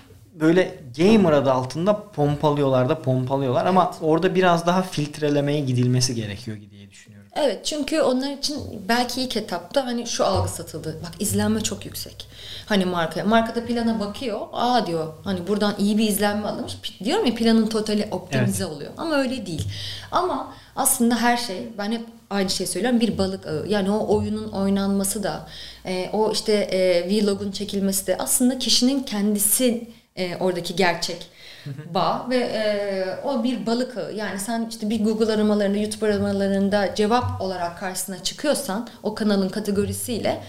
[0.41, 3.71] böyle gamer adı altında pompalıyorlar da pompalıyorlar evet.
[3.71, 7.18] ama orada biraz daha filtrelemeye gidilmesi gerekiyor diye düşünüyorum.
[7.37, 8.57] Evet çünkü onlar için
[8.89, 10.99] belki ilk etapta hani şu algı satıldı.
[11.03, 12.29] Bak izlenme çok yüksek.
[12.67, 13.25] Hani markaya.
[13.25, 14.41] Markada plana bakıyor.
[14.53, 16.77] Aa diyor hani buradan iyi bir izlenme alınmış.
[17.05, 18.77] Diyorum ya planın totali optimize evet.
[18.77, 18.91] oluyor.
[18.97, 19.69] Ama öyle değil.
[20.13, 23.67] Ama aslında her şey ben hep aynı şey söylüyorum bir balık ağı.
[23.69, 25.49] Yani o oyunun oynanması da
[25.87, 31.27] e, o işte e, vlogun çekilmesi de aslında kişinin kendisi e, oradaki gerçek
[31.95, 34.13] bağ ve e, o bir balık ağı.
[34.13, 40.41] Yani sen işte bir Google aramalarında, YouTube aramalarında cevap olarak karşısına çıkıyorsan o kanalın kategorisiyle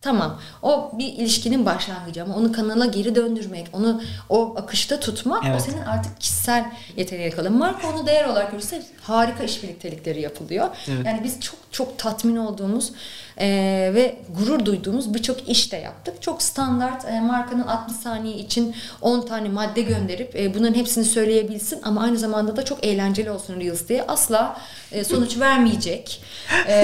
[0.00, 0.40] Tamam.
[0.62, 5.60] O bir ilişkinin başlangıcı ama onu kanala geri döndürmek, onu o akışta tutmak evet.
[5.60, 6.64] o senin artık kişisel
[6.96, 7.54] yeteneğe kalıyor.
[7.54, 10.68] Marka onu değer olarak görürse harika iş birliktelikleri yapılıyor.
[10.88, 11.06] Evet.
[11.06, 12.92] Yani biz çok çok tatmin olduğumuz
[13.38, 13.46] e,
[13.94, 16.22] ve gurur duyduğumuz birçok iş de yaptık.
[16.22, 21.80] Çok standart e, markanın 60 saniye için 10 tane madde gönderip e, bunların hepsini söyleyebilsin
[21.82, 24.60] ama aynı zamanda da çok eğlenceli olsun Reels diye asla
[24.92, 26.22] e, sonuç vermeyecek.
[26.68, 26.74] E,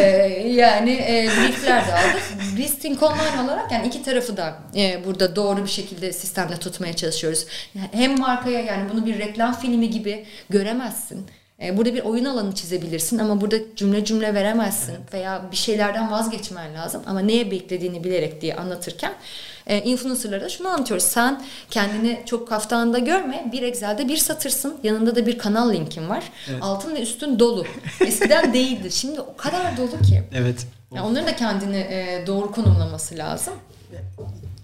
[0.48, 2.22] yani e, briefler de aldık.
[2.56, 7.46] Listing online olarak yani iki tarafı da e, burada doğru bir şekilde sistemde tutmaya çalışıyoruz.
[7.92, 11.26] Hem markaya yani bunu bir reklam filmi gibi göremezsin.
[11.62, 15.14] E, burada bir oyun alanı çizebilirsin ama burada cümle cümle veremezsin evet.
[15.14, 19.14] veya bir şeylerden vazgeçmen lazım ama neye beklediğini bilerek diye anlatırken
[19.66, 21.04] e, influencerlara şunu anlatıyoruz.
[21.04, 23.44] Sen kendini çok kaftanda görme.
[23.52, 24.76] Bir Excel'de bir satırsın.
[24.82, 26.24] Yanında da bir kanal linkin var.
[26.50, 26.62] Evet.
[26.62, 27.66] Altın ve üstün dolu.
[28.00, 28.92] Eskiden değildi.
[28.92, 30.22] Şimdi o kadar dolu ki.
[30.34, 30.66] Evet.
[30.94, 33.54] Yani onların da kendini e, doğru konumlaması lazım.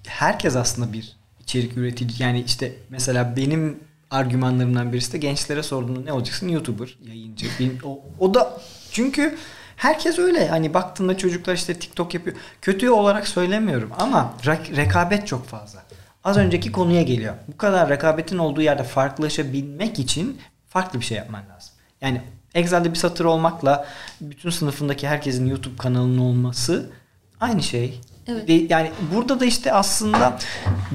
[0.07, 2.13] Herkes aslında bir içerik üretici.
[2.19, 6.49] Yani işte mesela benim argümanlarımdan birisi de gençlere sorduğunda ne olacaksın?
[6.49, 7.47] YouTuber, yayıncı.
[7.85, 8.61] O, o da
[8.93, 9.39] çünkü
[9.77, 10.49] herkes öyle.
[10.49, 12.37] Hani baktığında çocuklar işte TikTok yapıyor.
[12.63, 15.83] Kötü olarak söylemiyorum ama rekabet çok fazla.
[16.25, 17.35] Az önceki konuya geliyor.
[17.49, 21.75] Bu kadar rekabetin olduğu yerde farklılaşabilmek için farklı bir şey yapman lazım.
[22.01, 22.23] Yani
[22.55, 23.87] Excel'de bir satır olmakla
[24.21, 26.91] bütün sınıfındaki herkesin YouTube kanalının olması
[27.41, 28.01] aynı şey.
[28.27, 28.71] Evet.
[28.71, 30.39] Yani burada da işte aslında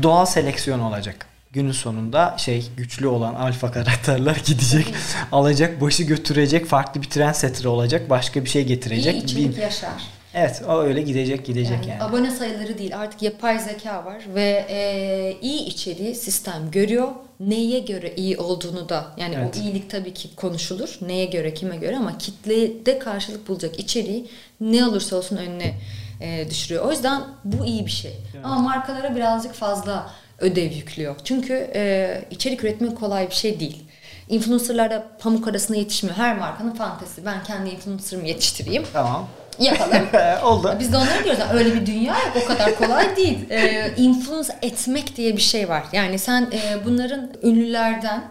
[0.04, 4.94] doğal seleksiyon olacak günün sonunda şey güçlü olan alfa karakterler gidecek.
[5.32, 9.16] alacak, başı götürecek, farklı bir trendsetter olacak, başka bir şey getirecek.
[9.16, 10.04] İyi içerik yaşar.
[10.34, 11.90] Evet o öyle gidecek gidecek yani.
[11.90, 12.04] yani.
[12.04, 17.08] Abone sayıları değil artık yapay zeka var ve e, iyi içeriği sistem görüyor.
[17.40, 19.58] Neye göre iyi olduğunu da yani evet.
[19.58, 20.98] o iyilik tabii ki konuşulur.
[21.02, 24.30] Neye göre kime göre ama kitlede karşılık bulacak içeriği
[24.62, 25.76] ne olursa olsun önüne
[26.22, 26.86] e, düşürüyor.
[26.86, 28.14] O yüzden bu iyi bir şey.
[28.34, 28.46] Evet.
[28.46, 31.16] Ama markalara birazcık fazla ödev yüklüyor.
[31.24, 33.84] Çünkü e, içerik üretmek kolay bir şey değil.
[34.30, 36.18] Influencerlar da pamuk arasında yetişmiyor.
[36.18, 37.26] Her markanın fantezi.
[37.26, 38.84] Ben kendi influencer'ımı yetiştireyim.
[38.94, 39.28] Tamam.
[39.60, 40.08] Yapalım.
[40.44, 40.76] Oldu.
[40.80, 41.40] Biz de onları diyoruz.
[41.40, 42.38] Yani öyle bir dünya yok.
[42.44, 43.50] O kadar kolay değil.
[43.50, 45.84] E, influence etmek diye bir şey var.
[45.94, 48.24] Yani sen e, bunların ünlülerden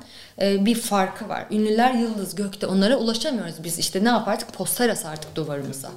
[0.42, 1.44] e, bir farkı var.
[1.50, 2.66] Ünlüler yıldız gökte.
[2.66, 3.78] Onlara ulaşamıyoruz biz.
[3.78, 4.52] İşte ne yapardık?
[4.52, 5.90] Poster asardık duvarımıza.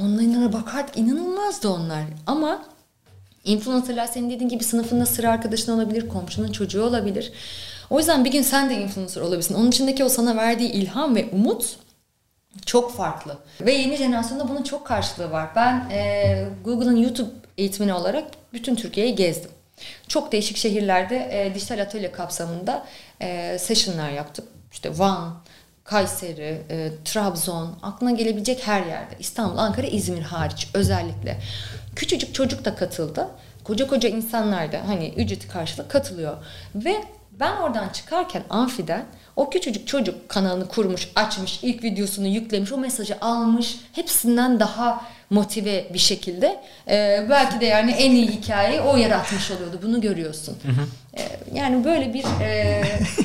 [0.00, 2.02] Onlara bakardık inanılmazdı onlar.
[2.26, 2.62] Ama
[3.44, 7.32] influencerlar senin dediğin gibi sınıfında sıra arkadaşın olabilir, komşunun çocuğu olabilir.
[7.90, 9.54] O yüzden bir gün sen de influencer olabilirsin.
[9.54, 11.76] Onun içindeki o sana verdiği ilham ve umut
[12.66, 13.38] çok farklı.
[13.60, 15.48] Ve yeni jenerasyonda bunun çok karşılığı var.
[15.56, 19.50] Ben e, Google'ın YouTube eğitmeni olarak bütün Türkiye'yi gezdim.
[20.08, 22.86] Çok değişik şehirlerde e, dijital atölye kapsamında
[23.20, 24.48] e, sessionlar yaptık.
[24.72, 25.34] İşte Van,
[25.84, 29.14] Kayseri, e, Trabzon, aklına gelebilecek her yerde.
[29.18, 31.38] İstanbul, Ankara, İzmir hariç özellikle.
[31.96, 33.28] Küçücük çocuk da katıldı.
[33.64, 36.36] Koca koca insanlar da hani ücreti karşılık katılıyor.
[36.74, 39.04] Ve ben oradan çıkarken amfiden
[39.36, 43.76] o küçücük çocuk kanalını kurmuş, açmış, ilk videosunu yüklemiş, o mesajı almış.
[43.92, 46.60] Hepsinden daha motive bir şekilde.
[46.88, 49.80] Ee, belki de yani en iyi hikayeyi o yaratmış oluyordu.
[49.82, 50.56] Bunu görüyorsun.
[50.62, 50.86] Hı hı.
[51.16, 51.22] Ee,
[51.54, 52.82] yani böyle bir e,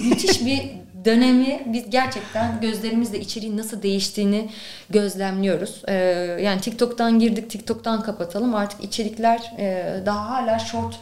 [0.09, 0.61] müthiş bir
[1.05, 4.49] dönemi biz gerçekten gözlerimizle içeriğin nasıl değiştiğini
[4.89, 5.81] gözlemliyoruz.
[5.87, 5.93] Ee,
[6.41, 8.55] yani TikTok'tan girdik, TikTok'tan kapatalım.
[8.55, 10.95] Artık içerikler e, daha hala short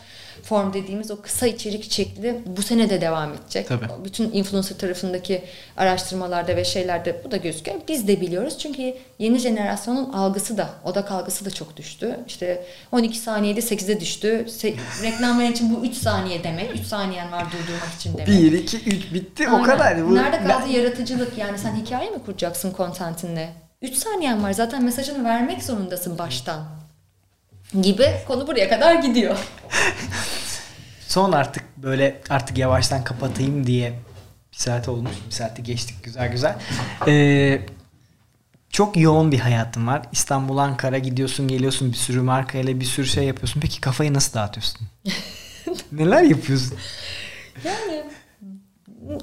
[0.46, 3.68] form dediğimiz o kısa içerik şekli bu sene de devam edecek.
[3.68, 3.86] Tabii.
[4.04, 5.44] Bütün influencer tarafındaki
[5.78, 7.78] araştırmalarda ve şeylerde bu da gözüküyor.
[7.88, 12.20] Biz de biliyoruz çünkü yeni jenerasyonun algısı da, odak algısı da çok düştü.
[12.28, 14.46] İşte 12 saniyede 8'e düştü.
[14.48, 16.76] Se- reklam veren için bu 3 saniye demek.
[16.76, 18.28] 3 saniyen var durdurmak için demek.
[18.28, 19.60] 1, 2, 3 bitti Aynen.
[19.60, 20.10] o kadar.
[20.10, 20.16] Bu...
[20.16, 20.72] Nerede kaldı ben...
[20.72, 21.38] yaratıcılık?
[21.38, 23.50] Yani sen hikaye mi kuracaksın kontentinle?
[23.82, 26.85] 3 saniyen var zaten mesajını vermek zorundasın baştan
[27.82, 29.38] gibi konu buraya kadar gidiyor.
[31.08, 34.00] Son artık böyle artık yavaştan kapatayım diye
[34.52, 35.12] bir saat olmuş.
[35.28, 36.56] Bir saati geçtik güzel güzel.
[37.08, 37.62] Ee,
[38.70, 40.02] çok yoğun bir hayatım var.
[40.12, 43.62] İstanbul, Ankara gidiyorsun, geliyorsun bir sürü markayla bir sürü şey yapıyorsun.
[43.62, 44.88] Peki kafayı nasıl dağıtıyorsun?
[45.92, 46.78] Neler yapıyorsun?
[47.64, 48.04] Yani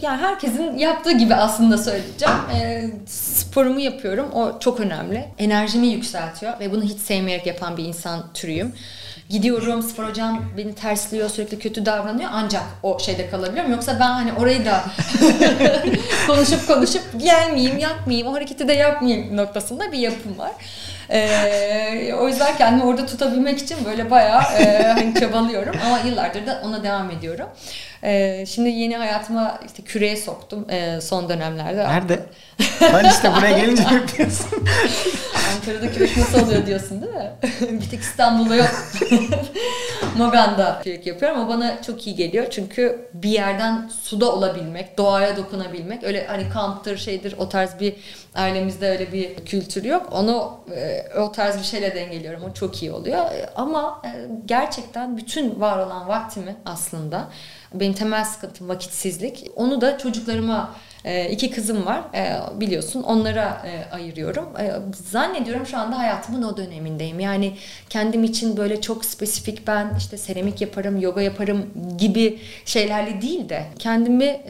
[0.02, 2.34] yani herkesin yaptığı gibi aslında söyleyeceğim.
[2.54, 4.32] E, sporumu yapıyorum.
[4.32, 5.24] O çok önemli.
[5.38, 8.72] Enerjimi yükseltiyor ve bunu hiç sevmeyerek yapan bir insan türüyüm.
[9.28, 13.72] Gidiyorum spor hocam beni tersliyor sürekli kötü davranıyor ancak o şeyde kalabiliyorum.
[13.72, 14.84] Yoksa ben hani orayı da
[16.26, 20.52] konuşup konuşup gelmeyeyim yapmayayım o hareketi de yapmayayım noktasında bir yapım var.
[21.10, 26.62] Ee, o yüzden kendimi orada tutabilmek için böyle bayağı e, hani çabalıyorum ama yıllardır da
[26.64, 27.46] ona devam ediyorum.
[28.04, 31.84] Ee, şimdi yeni hayatıma işte küreye soktum e, son dönemlerde.
[31.84, 32.20] Nerede?
[32.80, 34.48] ben işte buraya gelince yapıyorsun.
[35.54, 37.30] Ankara'da kürek nasıl oluyor diyorsun değil mi?
[37.80, 38.70] bir tek İstanbul'da yok.
[40.16, 42.46] Mogan'da kürek yapıyorum ama bana çok iyi geliyor.
[42.50, 46.04] Çünkü bir yerden suda olabilmek, doğaya dokunabilmek.
[46.04, 47.94] Öyle hani kamptır şeydir o tarz bir
[48.34, 50.08] ailemizde öyle bir kültür yok.
[50.12, 52.42] Onu e, o tarz bir şeyle dengeliyorum.
[52.44, 53.24] O çok iyi oluyor.
[53.56, 54.10] Ama e,
[54.46, 57.28] gerçekten bütün var olan vaktimi aslında
[57.74, 59.50] benim temel sıkıntım vakitsizlik.
[59.56, 64.48] Onu da çocuklarıma e, iki kızım var e, biliyorsun onlara e, ayırıyorum.
[65.10, 67.20] Zannediyorum şu anda hayatımın o dönemindeyim.
[67.20, 67.56] Yani
[67.90, 71.66] kendim için böyle çok spesifik ben işte seramik yaparım, yoga yaparım
[71.98, 74.40] gibi şeylerle değil de kendimi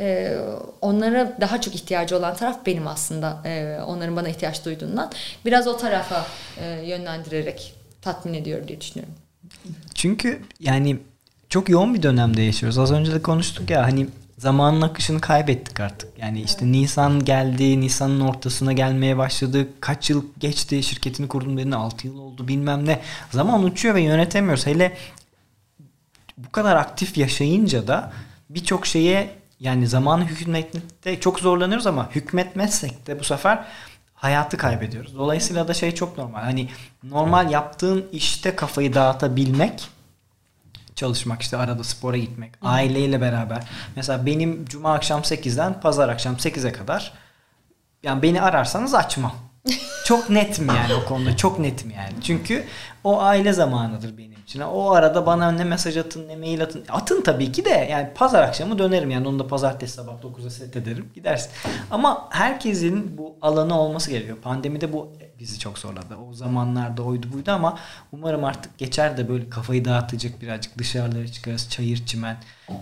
[0.81, 3.43] onlara daha çok ihtiyacı olan taraf benim aslında.
[3.87, 5.11] Onların bana ihtiyaç duyduğundan
[5.45, 6.27] biraz o tarafa
[6.85, 9.15] yönlendirerek tatmin ediyorum diye düşünüyorum.
[9.95, 10.99] Çünkü yani
[11.53, 12.79] çok yoğun bir dönemde yaşıyoruz.
[12.79, 14.07] Az önce de konuştuk ya hani
[14.39, 16.19] zamanın akışını kaybettik artık.
[16.19, 16.75] Yani işte evet.
[16.75, 19.69] Nisan geldi, Nisan'ın ortasına gelmeye başladı.
[19.81, 23.01] Kaç yıl geçti şirketini kurdum dediğinde 6 yıl oldu bilmem ne.
[23.31, 24.67] Zaman uçuyor ve yönetemiyoruz.
[24.67, 24.97] Hele
[26.39, 28.13] bu kadar aktif yaşayınca da
[28.51, 29.31] birçok şeye
[29.61, 33.65] yani zamanı hükmetmekte çok zorlanıyoruz ama hükmetmezsek de bu sefer
[34.15, 35.17] hayatı kaybediyoruz.
[35.19, 36.41] Dolayısıyla da şey çok normal.
[36.41, 36.69] Hani
[37.03, 39.89] normal yaptığın işte kafayı dağıtabilmek
[40.97, 42.69] çalışmak işte arada spora gitmek Hı.
[42.69, 43.63] aileyle beraber
[43.97, 47.13] mesela benim cuma akşam 8'den pazar akşam 8'e kadar
[48.03, 49.35] yani beni ararsanız açmam.
[50.07, 52.13] çok netim yani o konuda çok netim yani.
[52.23, 52.65] Çünkü
[53.05, 54.61] o aile zamanıdır benim için.
[54.61, 56.85] O arada bana ne mesaj atın ne mail atın.
[56.89, 60.77] Atın tabii ki de yani pazar akşamı dönerim yani onu da pazartesi sabah 9'a set
[60.77, 61.51] ederim gidersin.
[61.91, 64.39] Ama herkesin bu alanı olması gerekiyor.
[64.43, 66.17] Pandemide bu bizi çok zorladı.
[66.31, 67.79] O zamanlarda oydu buydu ama
[68.13, 71.71] umarım artık geçer de böyle kafayı dağıtacak birazcık dışarılara çıkarız.
[71.71, 72.37] Çayır çimen,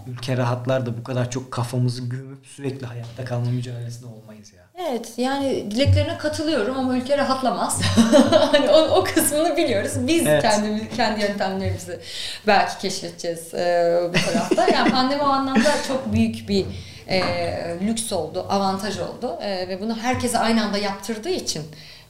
[0.06, 4.60] ülke rahatlar da bu kadar çok kafamızı gömüp sürekli hayatta kalma mücadelesinde olmayız ya.
[4.88, 7.82] Evet yani dileklerine katılıyorum ama ülke rahatlamaz.
[8.52, 9.96] hani o, o kısmını biliyoruz.
[10.10, 10.42] Biz evet.
[10.42, 12.00] kendimiz kendi yöntemlerimizi
[12.46, 14.68] belki keşfedeceğiz e, bu tarafta.
[14.68, 16.66] Yani pandemi o anlamda çok büyük bir
[17.08, 17.20] e,
[17.82, 21.62] lüks oldu, avantaj oldu e, ve bunu herkese aynı anda yaptırdığı için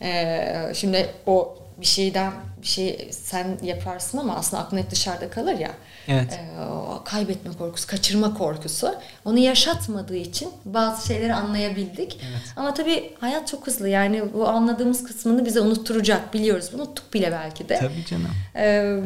[0.03, 2.33] e, şimdi o bir şeyden
[2.63, 5.71] bir şey sen yaparsın ama aslında aklın hep dışarıda kalır ya.
[6.09, 6.33] Evet.
[6.33, 8.95] Ee, o kaybetme korkusu, kaçırma korkusu.
[9.25, 12.21] Onu yaşatmadığı için bazı şeyleri anlayabildik.
[12.57, 13.89] Ama tabii hayat çok hızlı.
[13.89, 16.35] Yani bu anladığımız kısmını bize unutturacak.
[16.35, 16.71] Biliyoruz.
[16.75, 17.79] Unuttuk bile belki de.
[17.79, 18.31] Tabii canım.
[18.57, 19.01] Ee,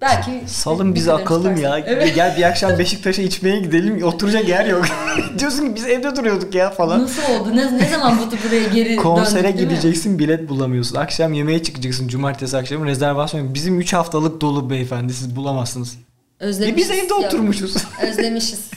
[0.00, 1.78] belki Salın bizi akalım ya.
[1.78, 2.14] Evet.
[2.14, 4.02] Gel bir akşam Beşiktaş'a içmeye gidelim.
[4.04, 4.84] Oturacak yer yok.
[5.38, 7.02] Diyorsun ki biz evde duruyorduk ya falan.
[7.02, 7.56] Nasıl oldu?
[7.56, 10.96] Ne, ne zaman bu buraya geri Konsere döndük, gideceksin bilet bulamıyorsun.
[10.96, 13.54] Akşam yemeğe çıkacaksın cumartesi akşamı rezervasyon.
[13.54, 15.98] Bizim 3 haftalık dolu beyefendi siz bulamazsınız.
[16.42, 16.90] E Özlemişiz.
[16.90, 17.74] biz evde oturmuşuz.
[18.02, 18.70] Özlemişiz.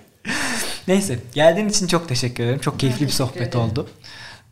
[0.88, 2.58] Neyse geldiğin için çok teşekkür ederim.
[2.58, 3.60] Çok keyifli bir sohbet ederim.
[3.60, 3.88] oldu.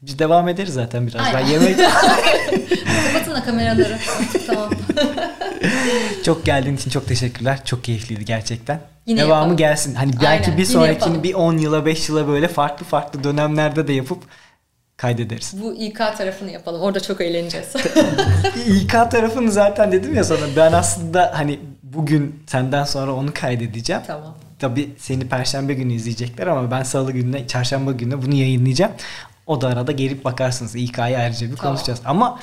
[0.03, 1.27] Biz devam ederiz zaten biraz.
[1.27, 1.49] Ben Aynen.
[1.51, 1.77] yemek
[3.13, 3.99] Kapatın kameraları.
[4.21, 4.71] Artık tamam.
[6.25, 7.59] çok geldiğin için çok teşekkürler.
[7.65, 8.81] Çok keyifliydi gerçekten.
[9.07, 9.57] Yine Devamı yapalım.
[9.57, 9.95] gelsin.
[9.95, 13.93] Hani belki Aynen, bir sonrakini bir 10 yıla 5 yıla böyle farklı farklı dönemlerde de
[13.93, 14.23] yapıp
[14.97, 15.55] kaydederiz.
[15.63, 16.81] Bu İK tarafını yapalım.
[16.83, 17.67] Orada çok eğleneceğiz.
[18.67, 21.61] İK tarafını zaten dedim ya sana ben aslında hani
[21.97, 24.03] bugün senden sonra onu kaydedeceğim.
[24.07, 24.35] tamam.
[24.59, 28.93] Tabii seni perşembe günü izleyecekler ama ben salı gününe, çarşamba gününe bunu yayınlayacağım.
[29.47, 30.77] O da arada gelip bakarsınız.
[30.77, 31.73] İK'yı ayrıca bir Tamam.
[31.75, 32.01] konuşacağız.
[32.05, 32.41] Ama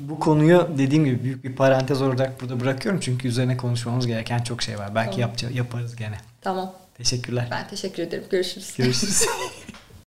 [0.00, 3.00] bu konuyu dediğim gibi büyük bir parantez olarak burada bırakıyorum.
[3.00, 4.94] Çünkü üzerine konuşmamız gereken çok şey var.
[4.94, 5.30] Belki Tamam.
[5.30, 6.16] yapça- yaparız gene.
[6.40, 6.72] Tamam.
[6.98, 7.48] Teşekkürler.
[7.50, 8.24] Ben teşekkür ederim.
[8.30, 8.74] Görüşürüz.
[8.76, 9.22] Görüşürüz.